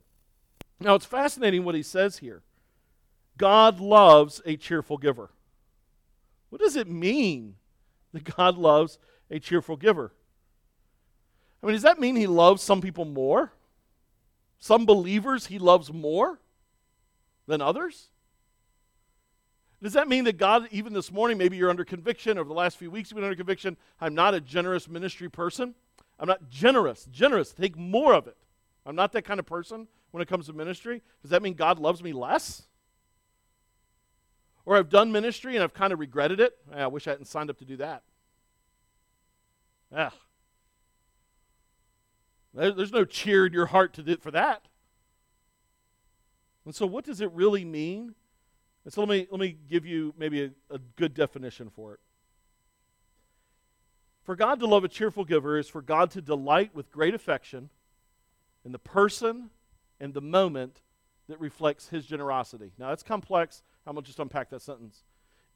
[0.80, 2.42] Now, it's fascinating what he says here
[3.36, 5.30] God loves a cheerful giver.
[6.50, 7.56] What does it mean
[8.12, 8.98] that God loves
[9.30, 10.12] a cheerful giver?
[11.62, 13.52] I mean, does that mean he loves some people more?
[14.58, 16.40] Some believers he loves more
[17.46, 18.08] than others?
[19.82, 22.78] Does that mean that God, even this morning, maybe you're under conviction, over the last
[22.78, 25.74] few weeks you've been under conviction, I'm not a generous ministry person?
[26.18, 28.36] I'm not generous, generous, take more of it.
[28.86, 31.02] I'm not that kind of person when it comes to ministry.
[31.20, 32.62] Does that mean God loves me less?
[34.64, 36.56] Or I've done ministry and I've kind of regretted it.
[36.72, 38.02] I wish I hadn't signed up to do that.
[39.94, 40.12] Ah.
[42.54, 44.62] There's no cheer in your heart to do for that.
[46.64, 48.14] And so, what does it really mean
[48.86, 52.00] and so let me, let me give you maybe a, a good definition for it.
[54.22, 57.70] For God to love a cheerful giver is for God to delight with great affection
[58.64, 59.50] in the person
[59.98, 60.82] and the moment
[61.28, 62.70] that reflects his generosity.
[62.78, 63.64] Now, that's complex.
[63.84, 65.02] I'm going to just unpack that sentence.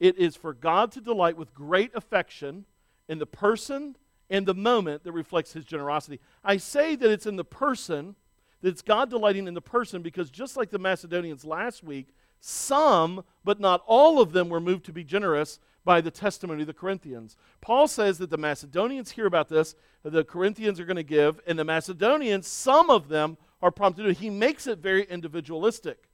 [0.00, 2.64] It is for God to delight with great affection
[3.08, 3.96] in the person
[4.28, 6.18] and the moment that reflects his generosity.
[6.42, 8.16] I say that it's in the person,
[8.60, 12.08] that it's God delighting in the person, because just like the Macedonians last week,
[12.40, 16.66] some, but not all of them, were moved to be generous, by the testimony of
[16.66, 17.36] the Corinthians.
[17.60, 21.58] Paul says that the Macedonians hear about this, the Corinthians are going to give, and
[21.58, 24.18] the Macedonians, some of them, are prompted to do.
[24.18, 26.08] He makes it very individualistic.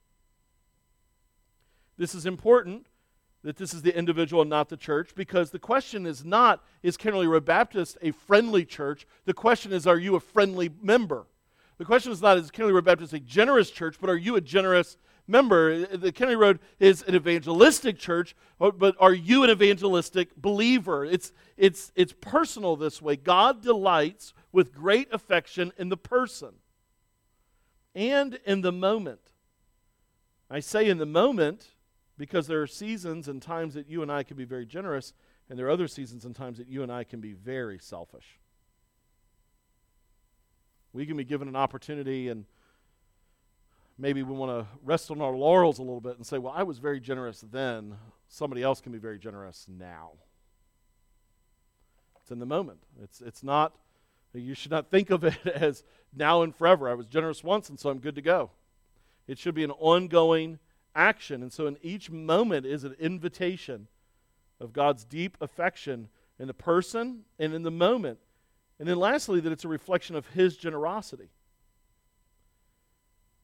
[1.97, 2.87] This is important
[3.43, 6.97] that this is the individual and not the church because the question is not, is
[6.97, 9.07] Kennedy Road Baptist a friendly church?
[9.25, 11.27] The question is, are you a friendly member?
[11.77, 14.41] The question is not, is Kennedy Road Baptist a generous church, but are you a
[14.41, 14.97] generous
[15.27, 15.85] member?
[15.91, 21.05] Uh, the Kennedy Road is an evangelistic church, but are you an evangelistic believer?
[21.05, 23.15] It's, it's, it's personal this way.
[23.15, 26.53] God delights with great affection in the person
[27.93, 29.31] and in the moment.
[30.49, 31.67] I say in the moment
[32.17, 35.13] because there are seasons and times that you and I can be very generous,
[35.49, 38.39] and there are other seasons and times that you and I can be very selfish.
[40.93, 42.45] We can be given an opportunity, and
[43.97, 46.63] maybe we want to rest on our laurels a little bit and say, Well, I
[46.63, 47.95] was very generous then.
[48.27, 50.11] Somebody else can be very generous now.
[52.21, 52.79] It's in the moment.
[53.01, 53.73] It's, it's not,
[54.33, 55.83] you should not think of it as
[56.13, 56.89] now and forever.
[56.89, 58.51] I was generous once, and so I'm good to go.
[59.27, 60.59] It should be an ongoing
[60.95, 61.41] action.
[61.41, 63.87] And so, in each moment is an invitation
[64.59, 68.19] of God's deep affection in the person and in the moment.
[68.79, 71.29] And then, lastly, that it's a reflection of His generosity.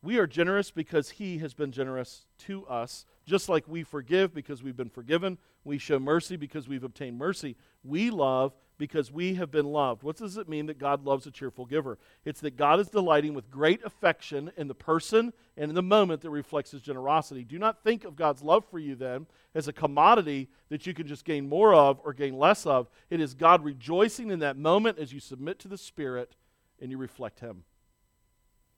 [0.04, 4.62] We are generous because He has been generous to us, just like we forgive because
[4.62, 5.38] we've been forgiven.
[5.64, 7.56] We show mercy because we've obtained mercy.
[7.86, 10.04] We love because we have been loved.
[10.04, 11.98] What does it mean that God loves a cheerful giver?
[12.26, 16.20] It's that God is delighting with great affection in the person and in the moment
[16.22, 17.46] that reflects his generosity.
[17.46, 19.26] Do not think of God's love for you then
[19.56, 22.90] as a commodity that you can just gain more of or gain less of.
[23.10, 26.36] It is God rejoicing in that moment as you submit to the Spirit
[26.82, 27.64] and you reflect him.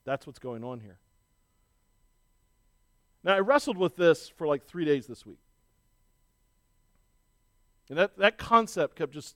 [0.04, 0.98] That's what's going on here.
[3.26, 5.40] Now, I wrestled with this for like three days this week.
[7.88, 9.34] And that, that concept kept just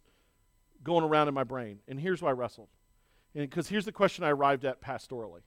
[0.84, 1.80] going around in my brain.
[1.88, 2.68] And here's why I wrestled.
[3.34, 5.40] Because here's the question I arrived at pastorally.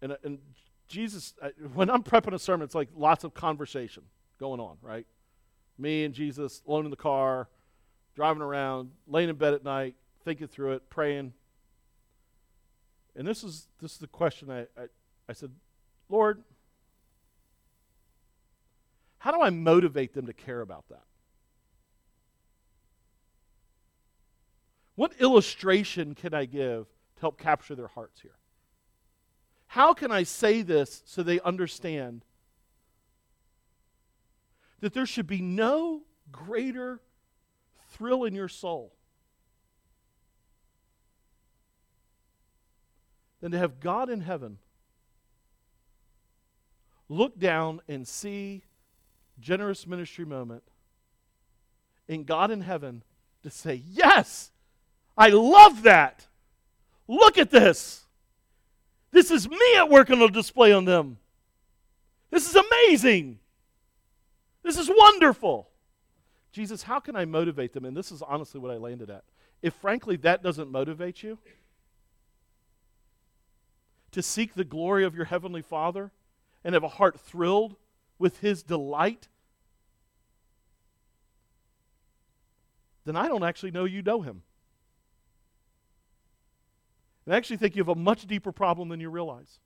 [0.00, 0.38] And, uh, and
[0.86, 1.34] Jesus,
[1.74, 4.04] when I'm prepping a sermon, it's like lots of conversation
[4.38, 5.06] going on, right?
[5.78, 7.48] Me and Jesus alone in the car,
[8.14, 11.32] driving around, laying in bed at night, thinking through it, praying.
[13.16, 14.86] And this is this is the question I, I,
[15.28, 15.50] I said,
[16.08, 16.42] Lord,
[19.18, 21.04] how do I motivate them to care about that?
[24.96, 28.36] What illustration can I give to help capture their hearts here?
[29.66, 32.24] How can I say this so they understand
[34.80, 37.00] that there should be no greater
[37.88, 38.92] thrill in your soul
[43.40, 44.58] than to have God in heaven
[47.08, 48.64] look down and see
[49.40, 50.62] generous ministry moment
[52.08, 53.02] and God in heaven
[53.42, 54.50] to say, Yes,
[55.16, 56.26] I love that.
[57.06, 58.04] Look at this.
[59.10, 61.18] This is me at work on a display on them.
[62.30, 63.38] This is amazing.
[64.62, 65.68] This is wonderful.
[66.50, 67.84] Jesus, how can I motivate them?
[67.84, 69.24] And this is honestly what I landed at.
[69.62, 71.38] If frankly that doesn't motivate you,
[74.10, 76.12] to seek the glory of your Heavenly Father
[76.64, 77.76] and have a heart thrilled
[78.18, 79.28] with His delight,
[83.04, 84.42] then I don't actually know you know Him.
[87.26, 89.58] And I actually think you have a much deeper problem than you realize.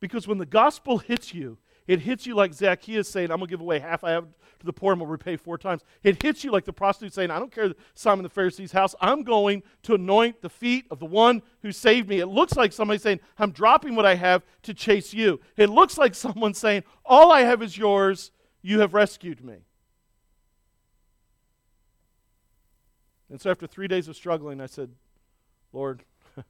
[0.00, 3.52] Because when the gospel hits you, it hits you like Zacchaeus saying, I'm going to
[3.52, 4.24] give away half I have
[4.60, 5.82] to the poor and we will repay four times.
[6.02, 8.94] It hits you like the prostitute saying, I don't care Simon the Pharisee's house.
[9.00, 12.20] I'm going to anoint the feet of the one who saved me.
[12.20, 15.40] It looks like somebody saying, I'm dropping what I have to chase you.
[15.56, 18.30] It looks like someone saying, All I have is yours.
[18.62, 19.56] You have rescued me.
[23.28, 24.90] And so after three days of struggling, I said,
[25.72, 26.04] Lord,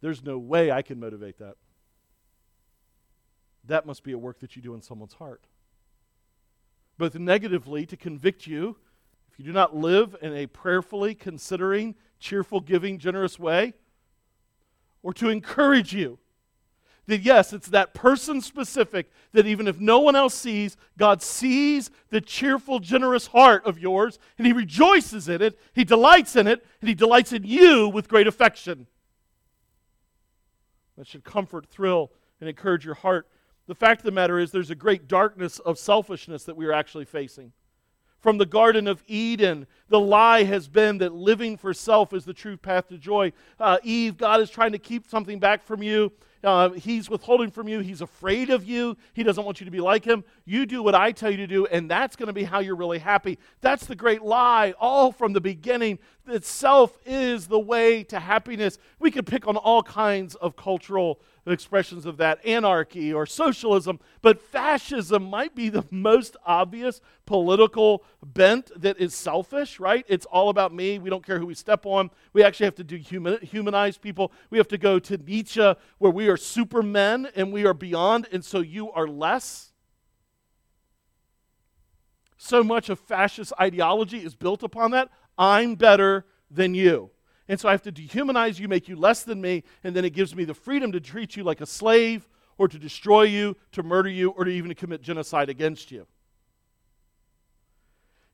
[0.00, 1.56] there's no way I can motivate that.
[3.64, 5.46] That must be a work that you do in someone's heart.
[6.98, 8.76] Both negatively, to convict you,
[9.30, 13.74] if you do not live in a prayerfully considering, cheerful, giving, generous way,
[15.02, 16.18] or to encourage you
[17.06, 21.90] that yes, it's that person specific that even if no one else sees, God sees
[22.10, 26.64] the cheerful, generous heart of yours, and He rejoices in it, He delights in it,
[26.80, 28.86] and He delights in you with great affection.
[30.96, 33.26] That should comfort, thrill, and encourage your heart.
[33.72, 36.74] The fact of the matter is, there's a great darkness of selfishness that we are
[36.74, 37.52] actually facing.
[38.20, 42.34] From the Garden of Eden, the lie has been that living for self is the
[42.34, 43.32] true path to joy.
[43.58, 46.12] Uh, Eve, God is trying to keep something back from you
[46.44, 49.80] uh, he's withholding from you, he's afraid of you, he doesn't want you to be
[49.80, 50.24] like him.
[50.44, 52.76] You do what I tell you to do, and that's going to be how you're
[52.76, 53.38] really happy.
[53.60, 58.78] That's the great lie, all from the beginning, that self is the way to happiness.
[58.98, 64.40] We could pick on all kinds of cultural expressions of that anarchy or socialism, but
[64.40, 70.04] fascism might be the most obvious political bent that is selfish, right?
[70.08, 70.98] It's all about me.
[70.98, 72.10] We don't care who we step on.
[72.32, 74.32] We actually have to do human, humanize people.
[74.50, 78.44] We have to go to Nietzsche, where we are supermen and we are beyond, and
[78.44, 79.72] so you are less.
[82.36, 85.10] So much of fascist ideology is built upon that.
[85.38, 87.10] I'm better than you.
[87.48, 90.10] And so I have to dehumanize you, make you less than me, and then it
[90.10, 92.28] gives me the freedom to treat you like a slave
[92.58, 96.06] or to destroy you, to murder you, or to even commit genocide against you.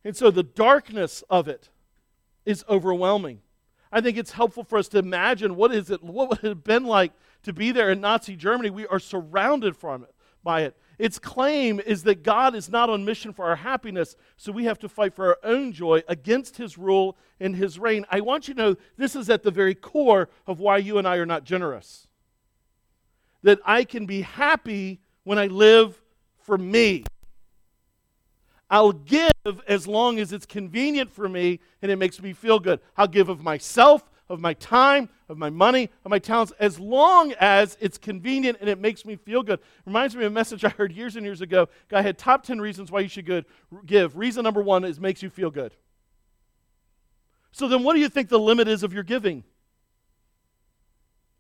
[0.04, 1.70] And so the darkness of it
[2.44, 3.40] is overwhelming.
[3.90, 6.64] I think it's helpful for us to imagine what is it what would it have
[6.64, 7.12] been like
[7.44, 8.70] to be there in Nazi Germany.
[8.70, 10.76] We are surrounded from it by it.
[10.98, 14.80] Its claim is that God is not on mission for our happiness, so we have
[14.80, 18.04] to fight for our own joy against his rule and his reign.
[18.10, 21.06] I want you to know this is at the very core of why you and
[21.06, 22.08] I are not generous.
[23.42, 26.00] That I can be happy when I live
[26.40, 27.04] for me.
[28.70, 29.30] I'll give
[29.66, 32.80] as long as it's convenient for me and it makes me feel good.
[32.96, 37.32] I'll give of myself, of my time, of my money, of my talents, as long
[37.40, 39.60] as it's convenient and it makes me feel good.
[39.86, 41.68] Reminds me of a message I heard years and years ago.
[41.88, 43.46] Guy had top 10 reasons why you should good,
[43.86, 44.16] give.
[44.16, 45.74] Reason number one is makes you feel good.
[47.52, 49.44] So then what do you think the limit is of your giving?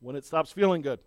[0.00, 1.00] When it stops feeling good.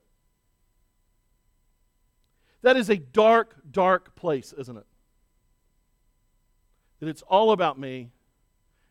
[2.62, 4.86] That is a dark, dark place, isn't it?
[7.00, 8.12] That it's all about me.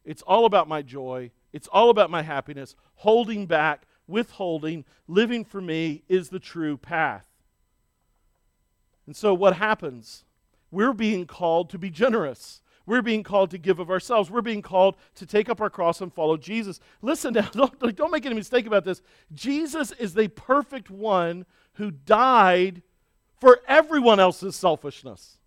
[0.05, 1.31] It's all about my joy.
[1.53, 2.75] It's all about my happiness.
[2.97, 7.27] Holding back, withholding, living for me is the true path.
[9.07, 10.25] And so, what happens?
[10.71, 12.63] We're being called to be generous.
[12.87, 14.31] We're being called to give of ourselves.
[14.31, 16.81] We're being called to take up our cross and follow Jesus.
[17.03, 19.03] Listen now, don't, don't make any mistake about this.
[19.33, 22.83] Jesus is the perfect one who died
[23.39, 25.39] for everyone else's selfishness.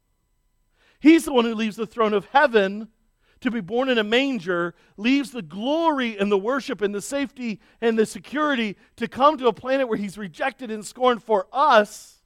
[0.99, 2.88] He's the one who leaves the throne of heaven
[3.44, 7.60] to be born in a manger leaves the glory and the worship and the safety
[7.82, 12.22] and the security to come to a planet where he's rejected and scorned for us.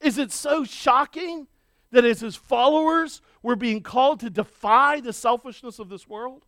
[0.00, 1.46] Is it so shocking
[1.90, 6.44] that as his followers we're being called to defy the selfishness of this world?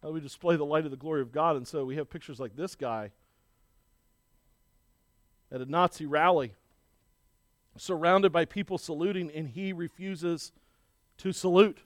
[0.00, 2.08] How do we display the light of the glory of God, and so we have
[2.08, 3.10] pictures like this guy
[5.50, 6.52] at a Nazi rally,
[7.76, 10.52] surrounded by people saluting, and he refuses
[11.18, 11.78] to salute.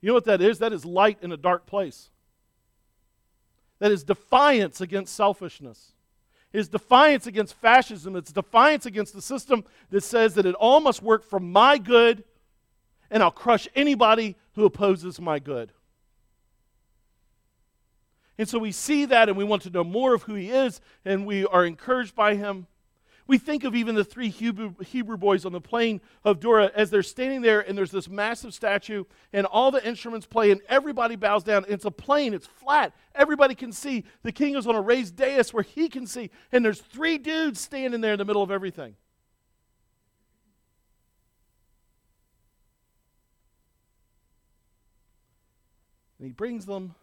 [0.00, 0.58] You know what that is?
[0.58, 2.10] That is light in a dark place.
[3.78, 5.92] That is defiance against selfishness.
[6.52, 8.16] It is defiance against fascism.
[8.16, 12.24] It's defiance against the system that says that it all must work for my good
[13.10, 15.72] and I'll crush anybody who opposes my good.
[18.38, 20.80] And so we see that and we want to know more of who he is
[21.04, 22.66] and we are encouraged by him.
[23.30, 26.90] We think of even the three Hebrew, Hebrew boys on the plain of Dura as
[26.90, 31.14] they're standing there and there's this massive statue and all the instruments play and everybody
[31.14, 31.64] bows down.
[31.68, 32.92] It's a plain, it's flat.
[33.14, 34.02] Everybody can see.
[34.24, 36.30] The king is on a raised dais where he can see.
[36.50, 38.96] And there's three dudes standing there in the middle of everything.
[46.18, 46.96] And he brings them.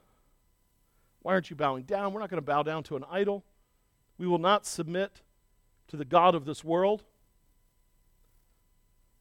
[1.21, 2.11] Why aren't you bowing down?
[2.11, 3.45] We're not going to bow down to an idol.
[4.17, 5.21] We will not submit
[5.88, 7.03] to the God of this world.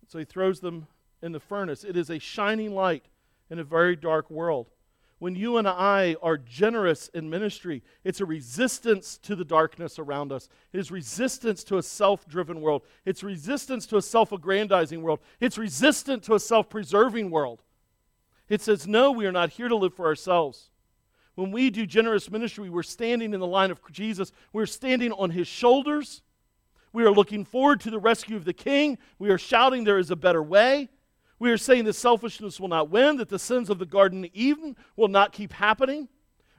[0.08, 0.86] So he throws them
[1.22, 1.84] in the furnace.
[1.84, 3.06] It is a shining light
[3.50, 4.70] in a very dark world.
[5.18, 10.30] When you and I are generous in ministry, it's a resistance to the darkness around
[10.30, 10.48] us.
[10.74, 12.82] It is resistance to a self driven world.
[13.06, 15.20] It's resistance to a self aggrandizing world.
[15.40, 17.62] It's resistant to a self preserving world.
[18.50, 20.68] It says, No, we are not here to live for ourselves.
[21.34, 25.30] When we do generous ministry, we're standing in the line of Jesus, we're standing on
[25.30, 26.22] his shoulders.
[26.97, 28.97] We are looking forward to the rescue of the king.
[29.18, 30.88] We are shouting, There is a better way.
[31.38, 34.30] We are saying that selfishness will not win, that the sins of the Garden of
[34.32, 36.09] Eden will not keep happening.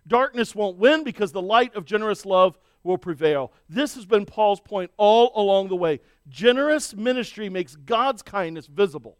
[0.06, 3.52] Darkness won't win because the light of generous love will prevail.
[3.68, 6.02] This has been Paul's point all along the way.
[6.30, 9.18] Generous ministry makes God's kindness visible.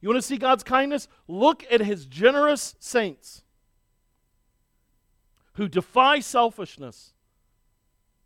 [0.00, 1.08] You want to see God's kindness?
[1.28, 3.42] Look at his generous saints
[5.56, 7.12] who defy selfishness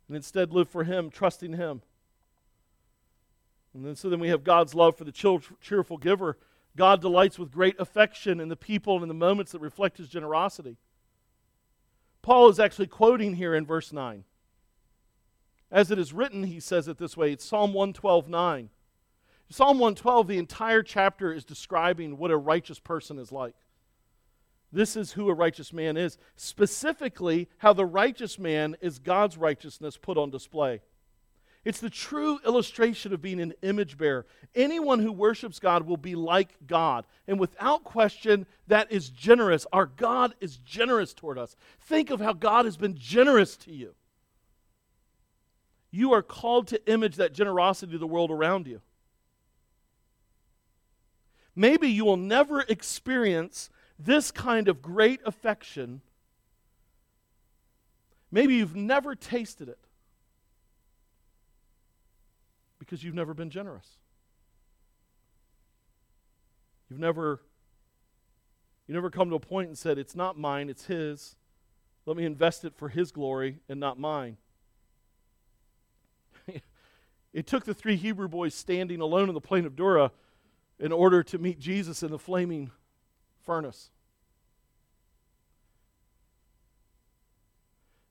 [0.07, 1.81] and instead live for Him, trusting Him.
[3.73, 5.11] And then, so then we have God's love for the
[5.61, 6.37] cheerful giver.
[6.75, 10.09] God delights with great affection in the people and in the moments that reflect His
[10.09, 10.77] generosity.
[12.21, 14.23] Paul is actually quoting here in verse 9.
[15.71, 18.69] As it is written, he says it this way it's Psalm 112 9.
[19.49, 23.55] Psalm 112, the entire chapter is describing what a righteous person is like.
[24.71, 26.17] This is who a righteous man is.
[26.35, 30.81] Specifically, how the righteous man is God's righteousness put on display.
[31.63, 34.25] It's the true illustration of being an image bearer.
[34.55, 37.05] Anyone who worships God will be like God.
[37.27, 39.65] And without question, that is generous.
[39.73, 41.57] Our God is generous toward us.
[41.81, 43.95] Think of how God has been generous to you.
[45.91, 48.81] You are called to image that generosity to the world around you.
[51.55, 56.01] Maybe you will never experience this kind of great affection.
[58.31, 59.79] Maybe you've never tasted it
[62.79, 63.87] because you've never been generous.
[66.89, 67.41] You've never
[68.87, 71.35] you never come to a point and said it's not mine, it's his.
[72.05, 74.37] Let me invest it for his glory and not mine.
[77.33, 80.11] it took the three Hebrew boys standing alone in the plain of Dura
[80.79, 82.71] in order to meet Jesus in the flaming
[83.47, 83.89] furnace.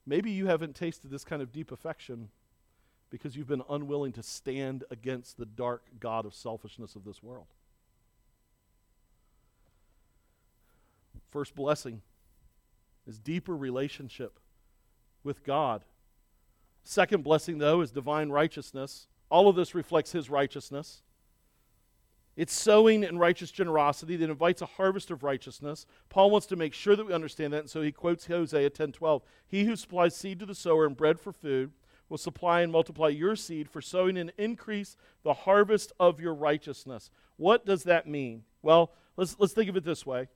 [0.07, 2.31] Maybe you haven't tasted this kind of deep affection
[3.11, 7.47] because you've been unwilling to stand against the dark God of selfishness of this world.
[11.31, 12.03] First blessing
[13.07, 14.41] is deeper relationship
[15.23, 15.85] with God.
[16.83, 19.07] Second blessing, though, is divine righteousness.
[19.29, 21.03] All of this reflects His righteousness.
[22.37, 25.87] It's sowing in righteous generosity that invites a harvest of righteousness.
[26.11, 29.23] Paul wants to make sure that we understand that, and so he quotes Hosea 10:12.
[29.47, 31.73] He who supplies seed to the sower and bread for food
[32.09, 37.11] will supply and multiply your seed for sowing and increase the harvest of your righteousness.
[37.37, 38.45] What does that mean?
[38.63, 40.29] Well, let's, let's think of it this way.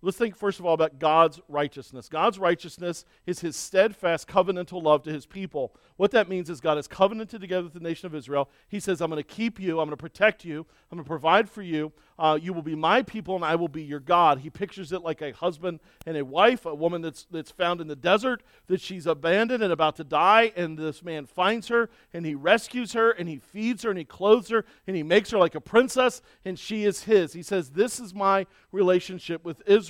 [0.00, 2.08] Let's think first of all about God's righteousness.
[2.08, 5.74] God's righteousness is his steadfast covenantal love to his people.
[5.96, 8.48] What that means is God has covenanted together with the nation of Israel.
[8.68, 11.08] He says, I'm going to keep you, I'm going to protect you, I'm going to
[11.08, 11.92] provide for you.
[12.16, 14.40] Uh, you will be my people, and I will be your God.
[14.40, 17.86] He pictures it like a husband and a wife, a woman that's, that's found in
[17.86, 22.26] the desert, that she's abandoned and about to die, and this man finds her, and
[22.26, 25.38] he rescues her, and he feeds her, and he clothes her, and he makes her
[25.38, 27.34] like a princess, and she is his.
[27.34, 29.87] He says, This is my relationship with Israel.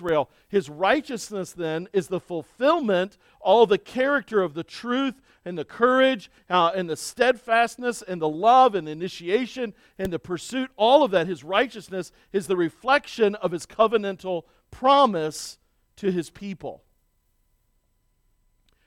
[0.49, 6.31] His righteousness, then, is the fulfillment, all the character of the truth and the courage
[6.51, 11.11] uh, and the steadfastness and the love and the initiation and the pursuit, all of
[11.13, 15.59] that, his righteousness is the reflection of his covenantal promise
[15.97, 16.83] to his people.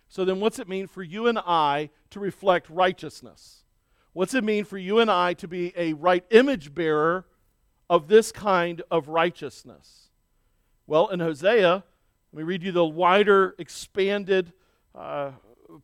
[0.07, 3.63] So then, what's it mean for you and I to reflect righteousness?
[4.13, 7.25] What's it mean for you and I to be a right image bearer
[7.89, 10.09] of this kind of righteousness?
[10.91, 11.85] Well, in Hosea,
[12.33, 14.51] let me read you the wider, expanded
[14.93, 15.31] uh,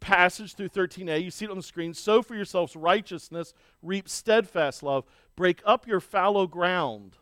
[0.02, 1.24] passage through 13a.
[1.24, 1.94] You see it on the screen.
[1.94, 5.06] Sow for yourselves righteousness, reap steadfast love,
[5.38, 7.14] break up your fallow ground.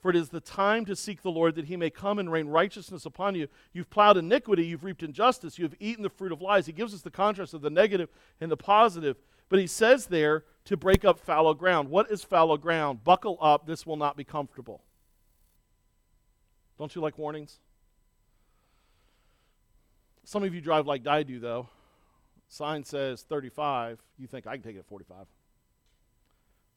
[0.00, 2.48] For it is the time to seek the Lord that he may come and rain
[2.48, 3.48] righteousness upon you.
[3.72, 6.66] You've plowed iniquity, you've reaped injustice, you have eaten the fruit of lies.
[6.66, 9.16] He gives us the contrast of the negative and the positive.
[9.48, 11.88] But he says there to break up fallow ground.
[11.88, 13.02] What is fallow ground?
[13.02, 14.82] Buckle up, this will not be comfortable.
[16.82, 17.60] Don't you like warnings?
[20.24, 21.68] Some of you drive like I do, though.
[22.48, 24.00] Sign says 35.
[24.18, 25.26] You think I can take it at 45.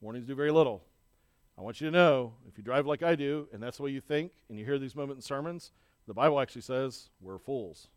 [0.01, 0.83] Warnings do very little.
[1.57, 3.89] I want you to know if you drive like I do, and that's the way
[3.89, 5.71] you think, and you hear these moments in sermons,
[6.07, 7.87] the Bible actually says we're fools.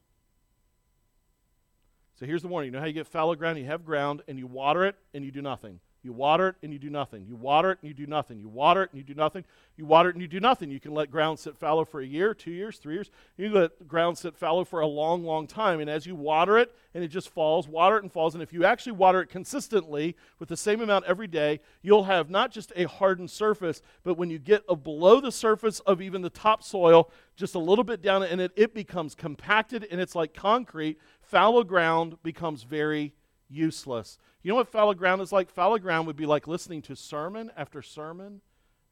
[2.18, 2.68] So here's the warning.
[2.68, 3.58] You know how you get fallow ground?
[3.58, 5.78] You have ground, and you water it, and you do nothing.
[6.08, 7.26] You water it and you do nothing.
[7.28, 8.40] You water it and you do nothing.
[8.40, 9.44] You water it and you do nothing.
[9.76, 10.70] You water it and you do nothing.
[10.70, 13.10] You can let ground sit fallow for a year, two years, three years.
[13.36, 15.80] You let ground sit fallow for a long, long time.
[15.80, 18.32] And as you water it and it just falls, water it and falls.
[18.32, 22.30] And if you actually water it consistently with the same amount every day, you'll have
[22.30, 26.30] not just a hardened surface, but when you get below the surface of even the
[26.30, 30.98] topsoil, just a little bit down in it, it becomes compacted and it's like concrete.
[31.20, 33.12] Fallow ground becomes very
[33.48, 34.18] useless.
[34.42, 35.50] You know what fallow ground is like?
[35.50, 38.40] Fallow ground would be like listening to sermon after sermon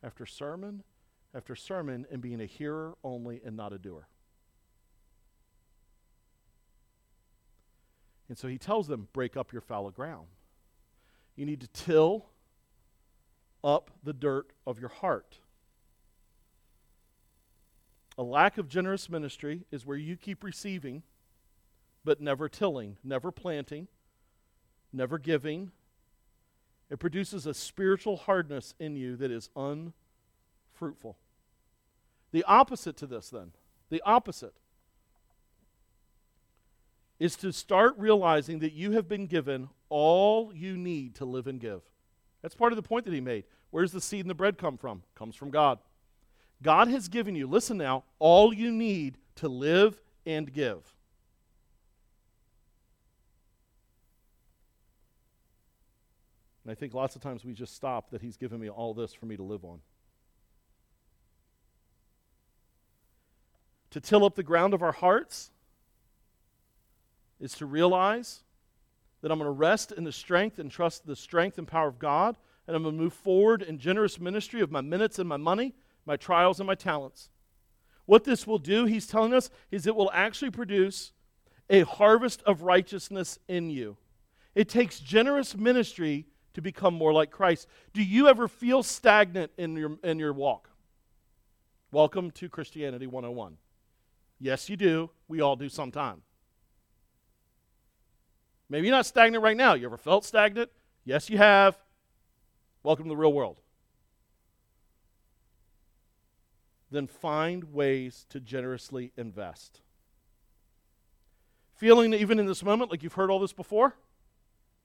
[0.03, 0.83] after sermon
[1.35, 4.09] after sermon and being a hearer only and not a doer.
[8.29, 10.27] And so he tells them, break up your fallow ground.
[11.37, 12.27] You need to till
[13.63, 15.39] up the dirt of your heart.
[18.19, 21.03] A lack of generous ministry is where you keep receiving,
[22.05, 23.89] but never tilling, never planting,
[24.93, 25.73] never giving.
[26.91, 31.17] It produces a spiritual hardness in you that is unfruitful.
[32.33, 33.53] The opposite to this, then,
[33.89, 34.55] the opposite
[37.19, 41.61] is to start realizing that you have been given all you need to live and
[41.61, 41.83] give.
[42.43, 43.45] That's part of the point that he made.
[43.71, 45.03] Where does the seed and the bread come from?
[45.15, 45.79] comes from God.
[46.63, 50.95] God has given you, listen now, all you need to live and give.
[56.67, 59.15] And I think lots of times we just stop that he's given me all this
[59.15, 59.79] for me to live on.
[63.91, 65.53] To till up the ground of our hearts
[67.39, 68.43] is to realize
[69.23, 72.01] that I'm going to rest in the strength and trust the strength and power of
[72.01, 72.37] God,
[72.67, 75.73] and I'm going to move forward in generous ministry of my minutes and my money,
[76.05, 77.31] my trials and my talents.
[78.07, 81.13] What this will do, he's telling us, is it will actually produce
[81.71, 83.99] a harvest of righteousness in you.
[84.57, 86.27] It takes generous ministry
[86.57, 87.69] to become more like Christ.
[87.93, 90.71] Do you ever feel stagnant in your, in your walk?
[91.93, 93.59] Welcome to Christianity 101.
[94.41, 95.11] Yes, you do.
[95.29, 96.23] We all do sometime.
[98.71, 99.75] Maybe you're not stagnant right now.
[99.75, 100.71] You ever felt stagnant?
[101.05, 101.77] Yes, you have.
[102.83, 103.61] Welcome to the real world.
[106.91, 109.83] Then find ways to generously invest.
[111.75, 113.95] Feeling even in this moment like you've heard all this before?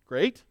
[0.06, 0.44] Great.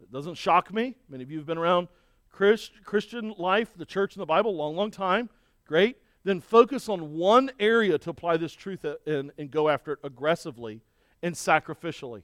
[0.00, 0.96] It doesn't shock me.
[1.08, 1.88] Many of you have been around
[2.30, 5.30] Christ, Christian life, the church, and the Bible a long, long time.
[5.66, 5.96] Great.
[6.24, 10.82] Then focus on one area to apply this truth in and go after it aggressively
[11.22, 12.22] and sacrificially.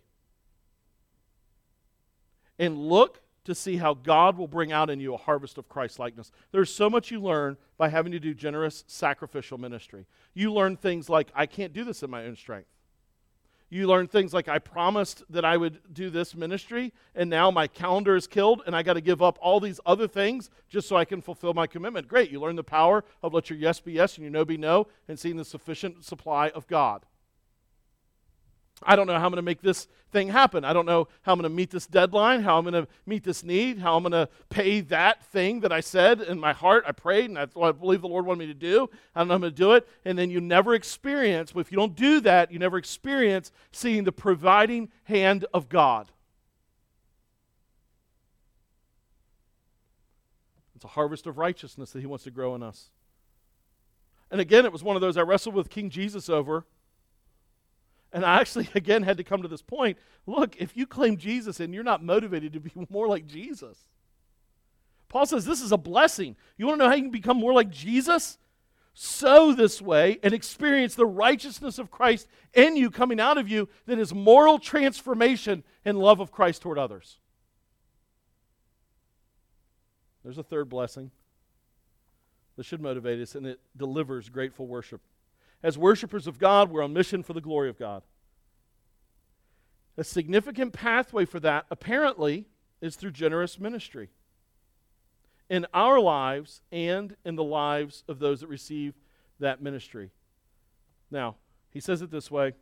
[2.58, 5.98] And look to see how God will bring out in you a harvest of Christ
[5.98, 6.30] likeness.
[6.52, 10.06] There's so much you learn by having to do generous sacrificial ministry.
[10.34, 12.68] You learn things like, I can't do this in my own strength.
[13.72, 17.66] You learn things like, I promised that I would do this ministry, and now my
[17.66, 20.96] calendar is killed, and I got to give up all these other things just so
[20.96, 22.06] I can fulfill my commitment.
[22.06, 22.30] Great.
[22.30, 24.88] You learn the power of let your yes be yes and your no be no,
[25.08, 27.06] and seeing the sufficient supply of God.
[28.84, 30.64] I don't know how I'm going to make this thing happen.
[30.64, 33.24] I don't know how I'm going to meet this deadline, how I'm going to meet
[33.24, 36.84] this need, how I'm going to pay that thing that I said in my heart.
[36.86, 38.88] I prayed, and that's what I believe the Lord wanted me to do.
[39.14, 39.88] I don't know how I'm going to do it.
[40.04, 44.12] And then you never experience, if you don't do that, you never experience seeing the
[44.12, 46.10] providing hand of God.
[50.74, 52.90] It's a harvest of righteousness that He wants to grow in us.
[54.32, 56.66] And again, it was one of those I wrestled with King Jesus over
[58.12, 59.98] and I actually, again, had to come to this point.
[60.26, 63.78] Look, if you claim Jesus and you're not motivated to be more like Jesus,
[65.08, 66.36] Paul says this is a blessing.
[66.56, 68.38] You want to know how you can become more like Jesus?
[68.94, 73.68] Sow this way and experience the righteousness of Christ in you coming out of you
[73.86, 77.18] that is moral transformation and love of Christ toward others.
[80.22, 81.10] There's a third blessing
[82.56, 85.00] that should motivate us, and it delivers grateful worship.
[85.62, 88.02] As worshipers of God, we're on mission for the glory of God.
[89.96, 92.46] A significant pathway for that, apparently,
[92.80, 94.10] is through generous ministry
[95.48, 98.94] in our lives and in the lives of those that receive
[99.38, 100.10] that ministry.
[101.10, 101.36] Now,
[101.70, 102.54] he says it this way.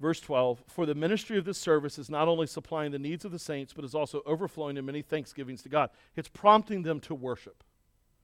[0.00, 3.32] Verse 12 For the ministry of this service is not only supplying the needs of
[3.32, 5.90] the saints, but is also overflowing in many thanksgivings to God.
[6.16, 7.64] It's prompting them to worship.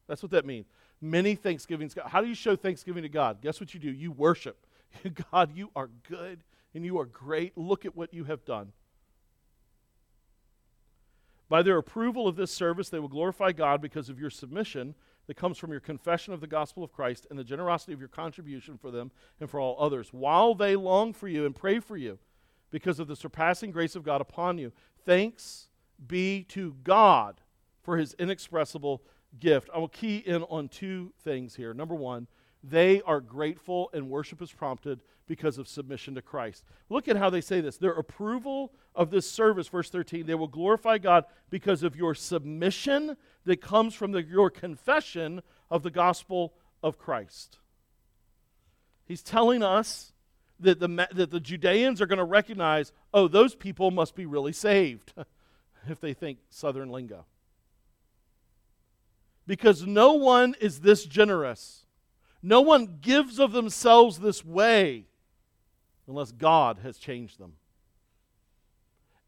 [0.06, 0.66] That's what that means
[1.00, 1.94] many thanksgivings.
[2.06, 3.40] How do you show thanksgiving to God?
[3.40, 3.90] Guess what you do?
[3.90, 4.66] You worship.
[5.32, 6.40] God, you are good
[6.74, 7.56] and you are great.
[7.56, 8.72] Look at what you have done.
[11.48, 14.94] By their approval of this service, they will glorify God because of your submission
[15.26, 18.08] that comes from your confession of the gospel of Christ and the generosity of your
[18.08, 21.96] contribution for them and for all others, while they long for you and pray for
[21.96, 22.18] you
[22.70, 24.72] because of the surpassing grace of God upon you.
[25.04, 25.68] Thanks
[26.06, 27.40] be to God
[27.82, 29.02] for his inexpressible
[29.38, 29.68] gift.
[29.74, 31.74] I will key in on two things here.
[31.74, 32.26] Number one,
[32.62, 36.64] they are grateful and worship is prompted because of submission to Christ.
[36.88, 37.76] Look at how they say this.
[37.76, 43.16] Their approval of this service, verse 13, they will glorify God because of your submission
[43.44, 47.58] that comes from the, your confession of the gospel of Christ.
[49.04, 50.12] He's telling us
[50.60, 54.52] that the, that the Judeans are going to recognize, oh, those people must be really
[54.52, 55.12] saved
[55.88, 57.26] if they think Southern lingo
[59.48, 61.86] because no one is this generous.
[62.42, 65.06] No one gives of themselves this way
[66.06, 67.54] unless God has changed them.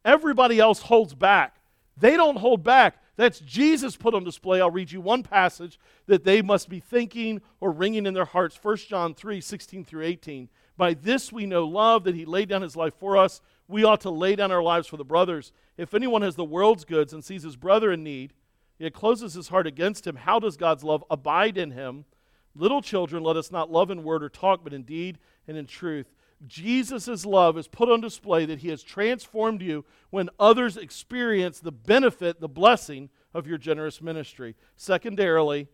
[0.04, 1.56] Everybody else holds back.
[1.96, 2.98] They don't hold back.
[3.16, 4.60] That's Jesus put on display.
[4.60, 8.58] I'll read you one passage that they must be thinking or ringing in their hearts.
[8.62, 10.48] 1 John 3 16 through 18.
[10.76, 13.40] By this we know love, that he laid down his life for us.
[13.68, 15.52] We ought to lay down our lives for the brothers.
[15.76, 18.32] If anyone has the world's goods and sees his brother in need,
[18.80, 22.06] yet closes his heart against him, how does God's love abide in him?
[22.56, 25.66] Little children, let us not love in word or talk, but in deed and in
[25.66, 26.12] truth.
[26.46, 31.70] Jesus' love is put on display that he has transformed you when others experience the
[31.70, 34.56] benefit, the blessing of your generous ministry.
[34.76, 35.68] Secondarily,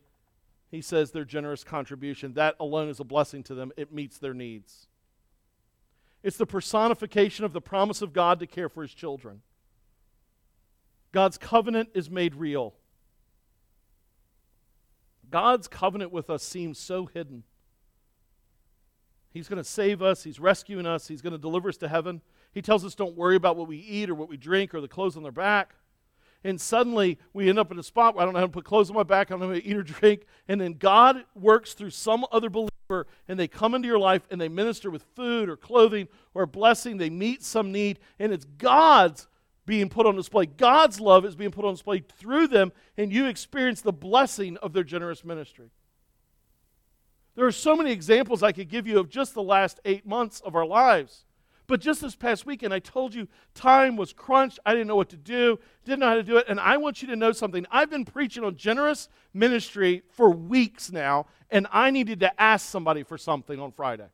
[0.71, 2.35] he says their generous contribution.
[2.35, 4.89] That alone is a blessing to them, it meets their needs.
[6.25, 9.43] It's the personification of the promise of God to care for his children.
[11.13, 12.75] God's covenant is made real.
[15.31, 17.43] God's covenant with us seems so hidden.
[19.33, 22.23] He's going to save us, He's rescuing us, He's going to deliver us to heaven.
[22.53, 24.89] He tells us don't worry about what we eat or what we drink or the
[24.89, 25.75] clothes on their back.
[26.43, 28.65] And suddenly we end up in a spot where I don't know how to put
[28.65, 30.23] clothes on my back, I don't know how to eat or drink.
[30.49, 34.41] And then God works through some other believer and they come into your life and
[34.41, 36.97] they minister with food or clothing or blessing.
[36.97, 37.99] They meet some need.
[38.19, 39.29] And it's God's
[39.67, 40.47] being put on display.
[40.47, 44.73] God's love is being put on display through them, and you experience the blessing of
[44.73, 45.71] their generous ministry.
[47.35, 50.41] There are so many examples I could give you of just the last eight months
[50.41, 51.25] of our lives.
[51.67, 54.61] But just this past weekend, I told you time was crunched.
[54.65, 56.47] I didn't know what to do, didn't know how to do it.
[56.49, 57.67] And I want you to know something.
[57.71, 63.03] I've been preaching on generous ministry for weeks now, and I needed to ask somebody
[63.03, 64.07] for something on Friday.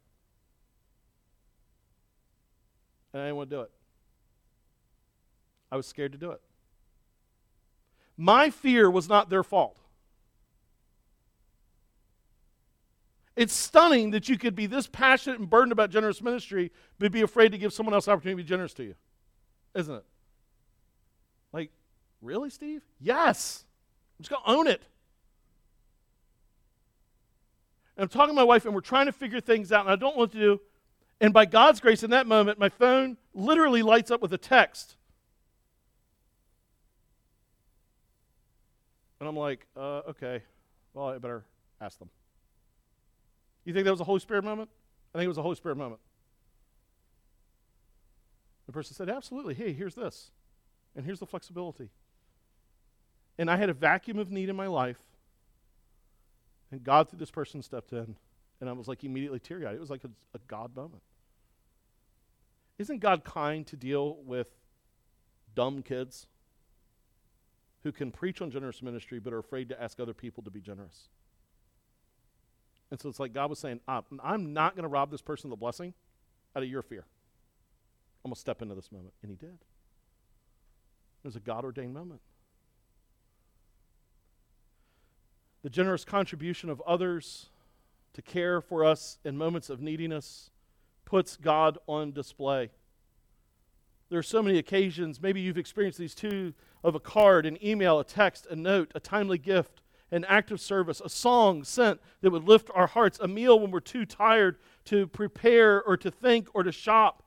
[3.12, 3.70] And I didn't want to do it.
[5.72, 6.40] I was scared to do it.
[8.18, 9.78] My fear was not their fault.
[13.34, 17.22] It's stunning that you could be this passionate and burdened about generous ministry, but be
[17.22, 18.94] afraid to give someone else opportunity to be generous to you.
[19.74, 20.04] Isn't it?
[21.54, 21.70] Like,
[22.20, 22.82] really, Steve?
[23.00, 23.64] Yes.
[24.18, 24.82] I'm just going to own it.
[27.96, 29.96] And I'm talking to my wife, and we're trying to figure things out, and I
[29.96, 30.60] don't want to do.
[31.18, 34.96] And by God's grace, in that moment, my phone literally lights up with a text
[39.22, 40.42] And I'm like, uh, okay,
[40.94, 41.44] well, I better
[41.80, 42.10] ask them.
[43.64, 44.68] You think that was a Holy Spirit moment?
[45.14, 46.00] I think it was a Holy Spirit moment.
[48.66, 49.54] The person said, absolutely.
[49.54, 50.32] Hey, here's this.
[50.96, 51.90] And here's the flexibility.
[53.38, 54.98] And I had a vacuum of need in my life.
[56.72, 58.16] And God, through this person, stepped in.
[58.60, 59.76] And I was like immediately teary eyed.
[59.76, 61.04] It was like a, a God moment.
[62.76, 64.48] Isn't God kind to deal with
[65.54, 66.26] dumb kids?
[67.82, 70.60] Who can preach on generous ministry but are afraid to ask other people to be
[70.60, 71.08] generous.
[72.90, 75.50] And so it's like God was saying, I'm not going to rob this person of
[75.50, 75.94] the blessing
[76.54, 77.06] out of your fear.
[78.24, 79.14] I'm going to step into this moment.
[79.22, 79.54] And he did.
[81.24, 82.20] It was a God ordained moment.
[85.62, 87.48] The generous contribution of others
[88.14, 90.50] to care for us in moments of neediness
[91.04, 92.70] puts God on display.
[94.12, 96.52] There are so many occasions, maybe you've experienced these too,
[96.84, 100.60] of a card, an email, a text, a note, a timely gift, an act of
[100.60, 104.58] service, a song sent that would lift our hearts, a meal when we're too tired
[104.84, 107.22] to prepare or to think or to shop.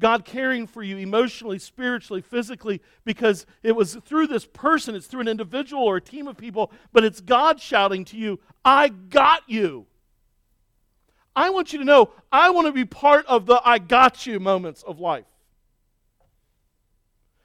[0.00, 5.20] God caring for you emotionally, spiritually, physically, because it was through this person, it's through
[5.20, 9.42] an individual or a team of people, but it's God shouting to you, I got
[9.46, 9.86] you.
[11.36, 14.40] I want you to know, I want to be part of the I got you
[14.40, 15.26] moments of life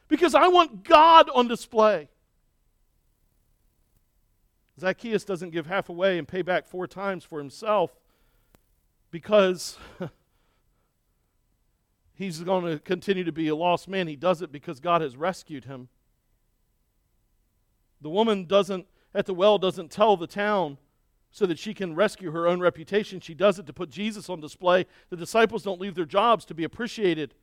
[0.09, 2.09] because I want God on display.
[4.79, 7.91] Zacchaeus doesn't give half away and pay back four times for himself
[9.11, 9.77] because
[12.13, 14.07] he's going to continue to be a lost man.
[14.07, 15.89] He does it because God has rescued him.
[18.01, 20.77] The woman doesn't at the well doesn't tell the town
[21.31, 23.19] so that she can rescue her own reputation.
[23.19, 24.85] She does it to put Jesus on display.
[25.09, 27.33] The disciples don't leave their jobs to be appreciated.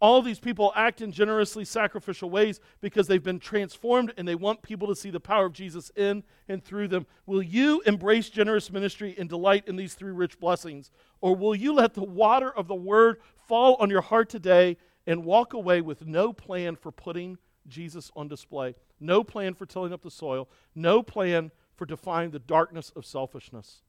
[0.00, 4.62] All these people act in generously sacrificial ways because they've been transformed and they want
[4.62, 7.06] people to see the power of Jesus in and through them.
[7.26, 10.92] Will you embrace generous ministry and delight in these three rich blessings?
[11.20, 13.16] Or will you let the water of the word
[13.48, 17.36] fall on your heart today and walk away with no plan for putting
[17.66, 18.76] Jesus on display?
[19.00, 23.82] No plan for tilling up the soil, no plan for defying the darkness of selfishness.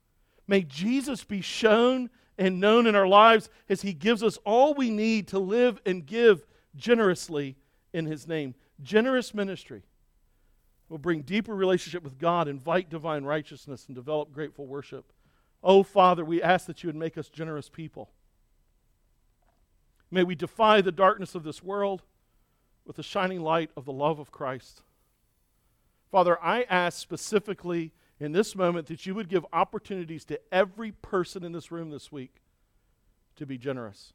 [0.48, 4.90] May Jesus be shown and known in our lives as He gives us all we
[4.90, 7.54] need to live and give generously
[7.92, 8.54] in His name.
[8.82, 9.82] Generous ministry
[10.88, 15.12] will bring deeper relationship with God, invite divine righteousness, and develop grateful worship.
[15.62, 18.10] Oh, Father, we ask that you would make us generous people.
[20.10, 22.02] May we defy the darkness of this world
[22.86, 24.82] with the shining light of the love of Christ.
[26.10, 31.42] Father, I ask specifically in this moment that you would give opportunities to every person
[31.42, 32.36] in this room this week
[33.36, 34.12] to be generous.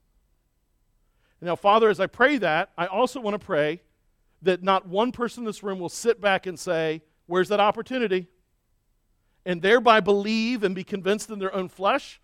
[1.41, 3.81] Now, Father, as I pray that, I also want to pray
[4.43, 8.27] that not one person in this room will sit back and say, Where's that opportunity?
[9.45, 12.21] And thereby believe and be convinced in their own flesh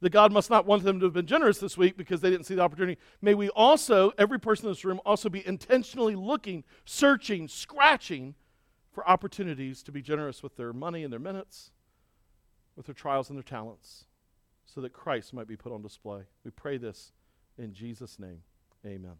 [0.00, 2.44] that God must not want them to have been generous this week because they didn't
[2.44, 2.98] see the opportunity.
[3.20, 8.34] May we also, every person in this room, also be intentionally looking, searching, scratching
[8.98, 11.70] for opportunities to be generous with their money and their minutes,
[12.74, 14.06] with their trials and their talents,
[14.64, 16.22] so that Christ might be put on display.
[16.44, 17.12] We pray this
[17.56, 18.42] in Jesus' name.
[18.84, 19.18] Amen.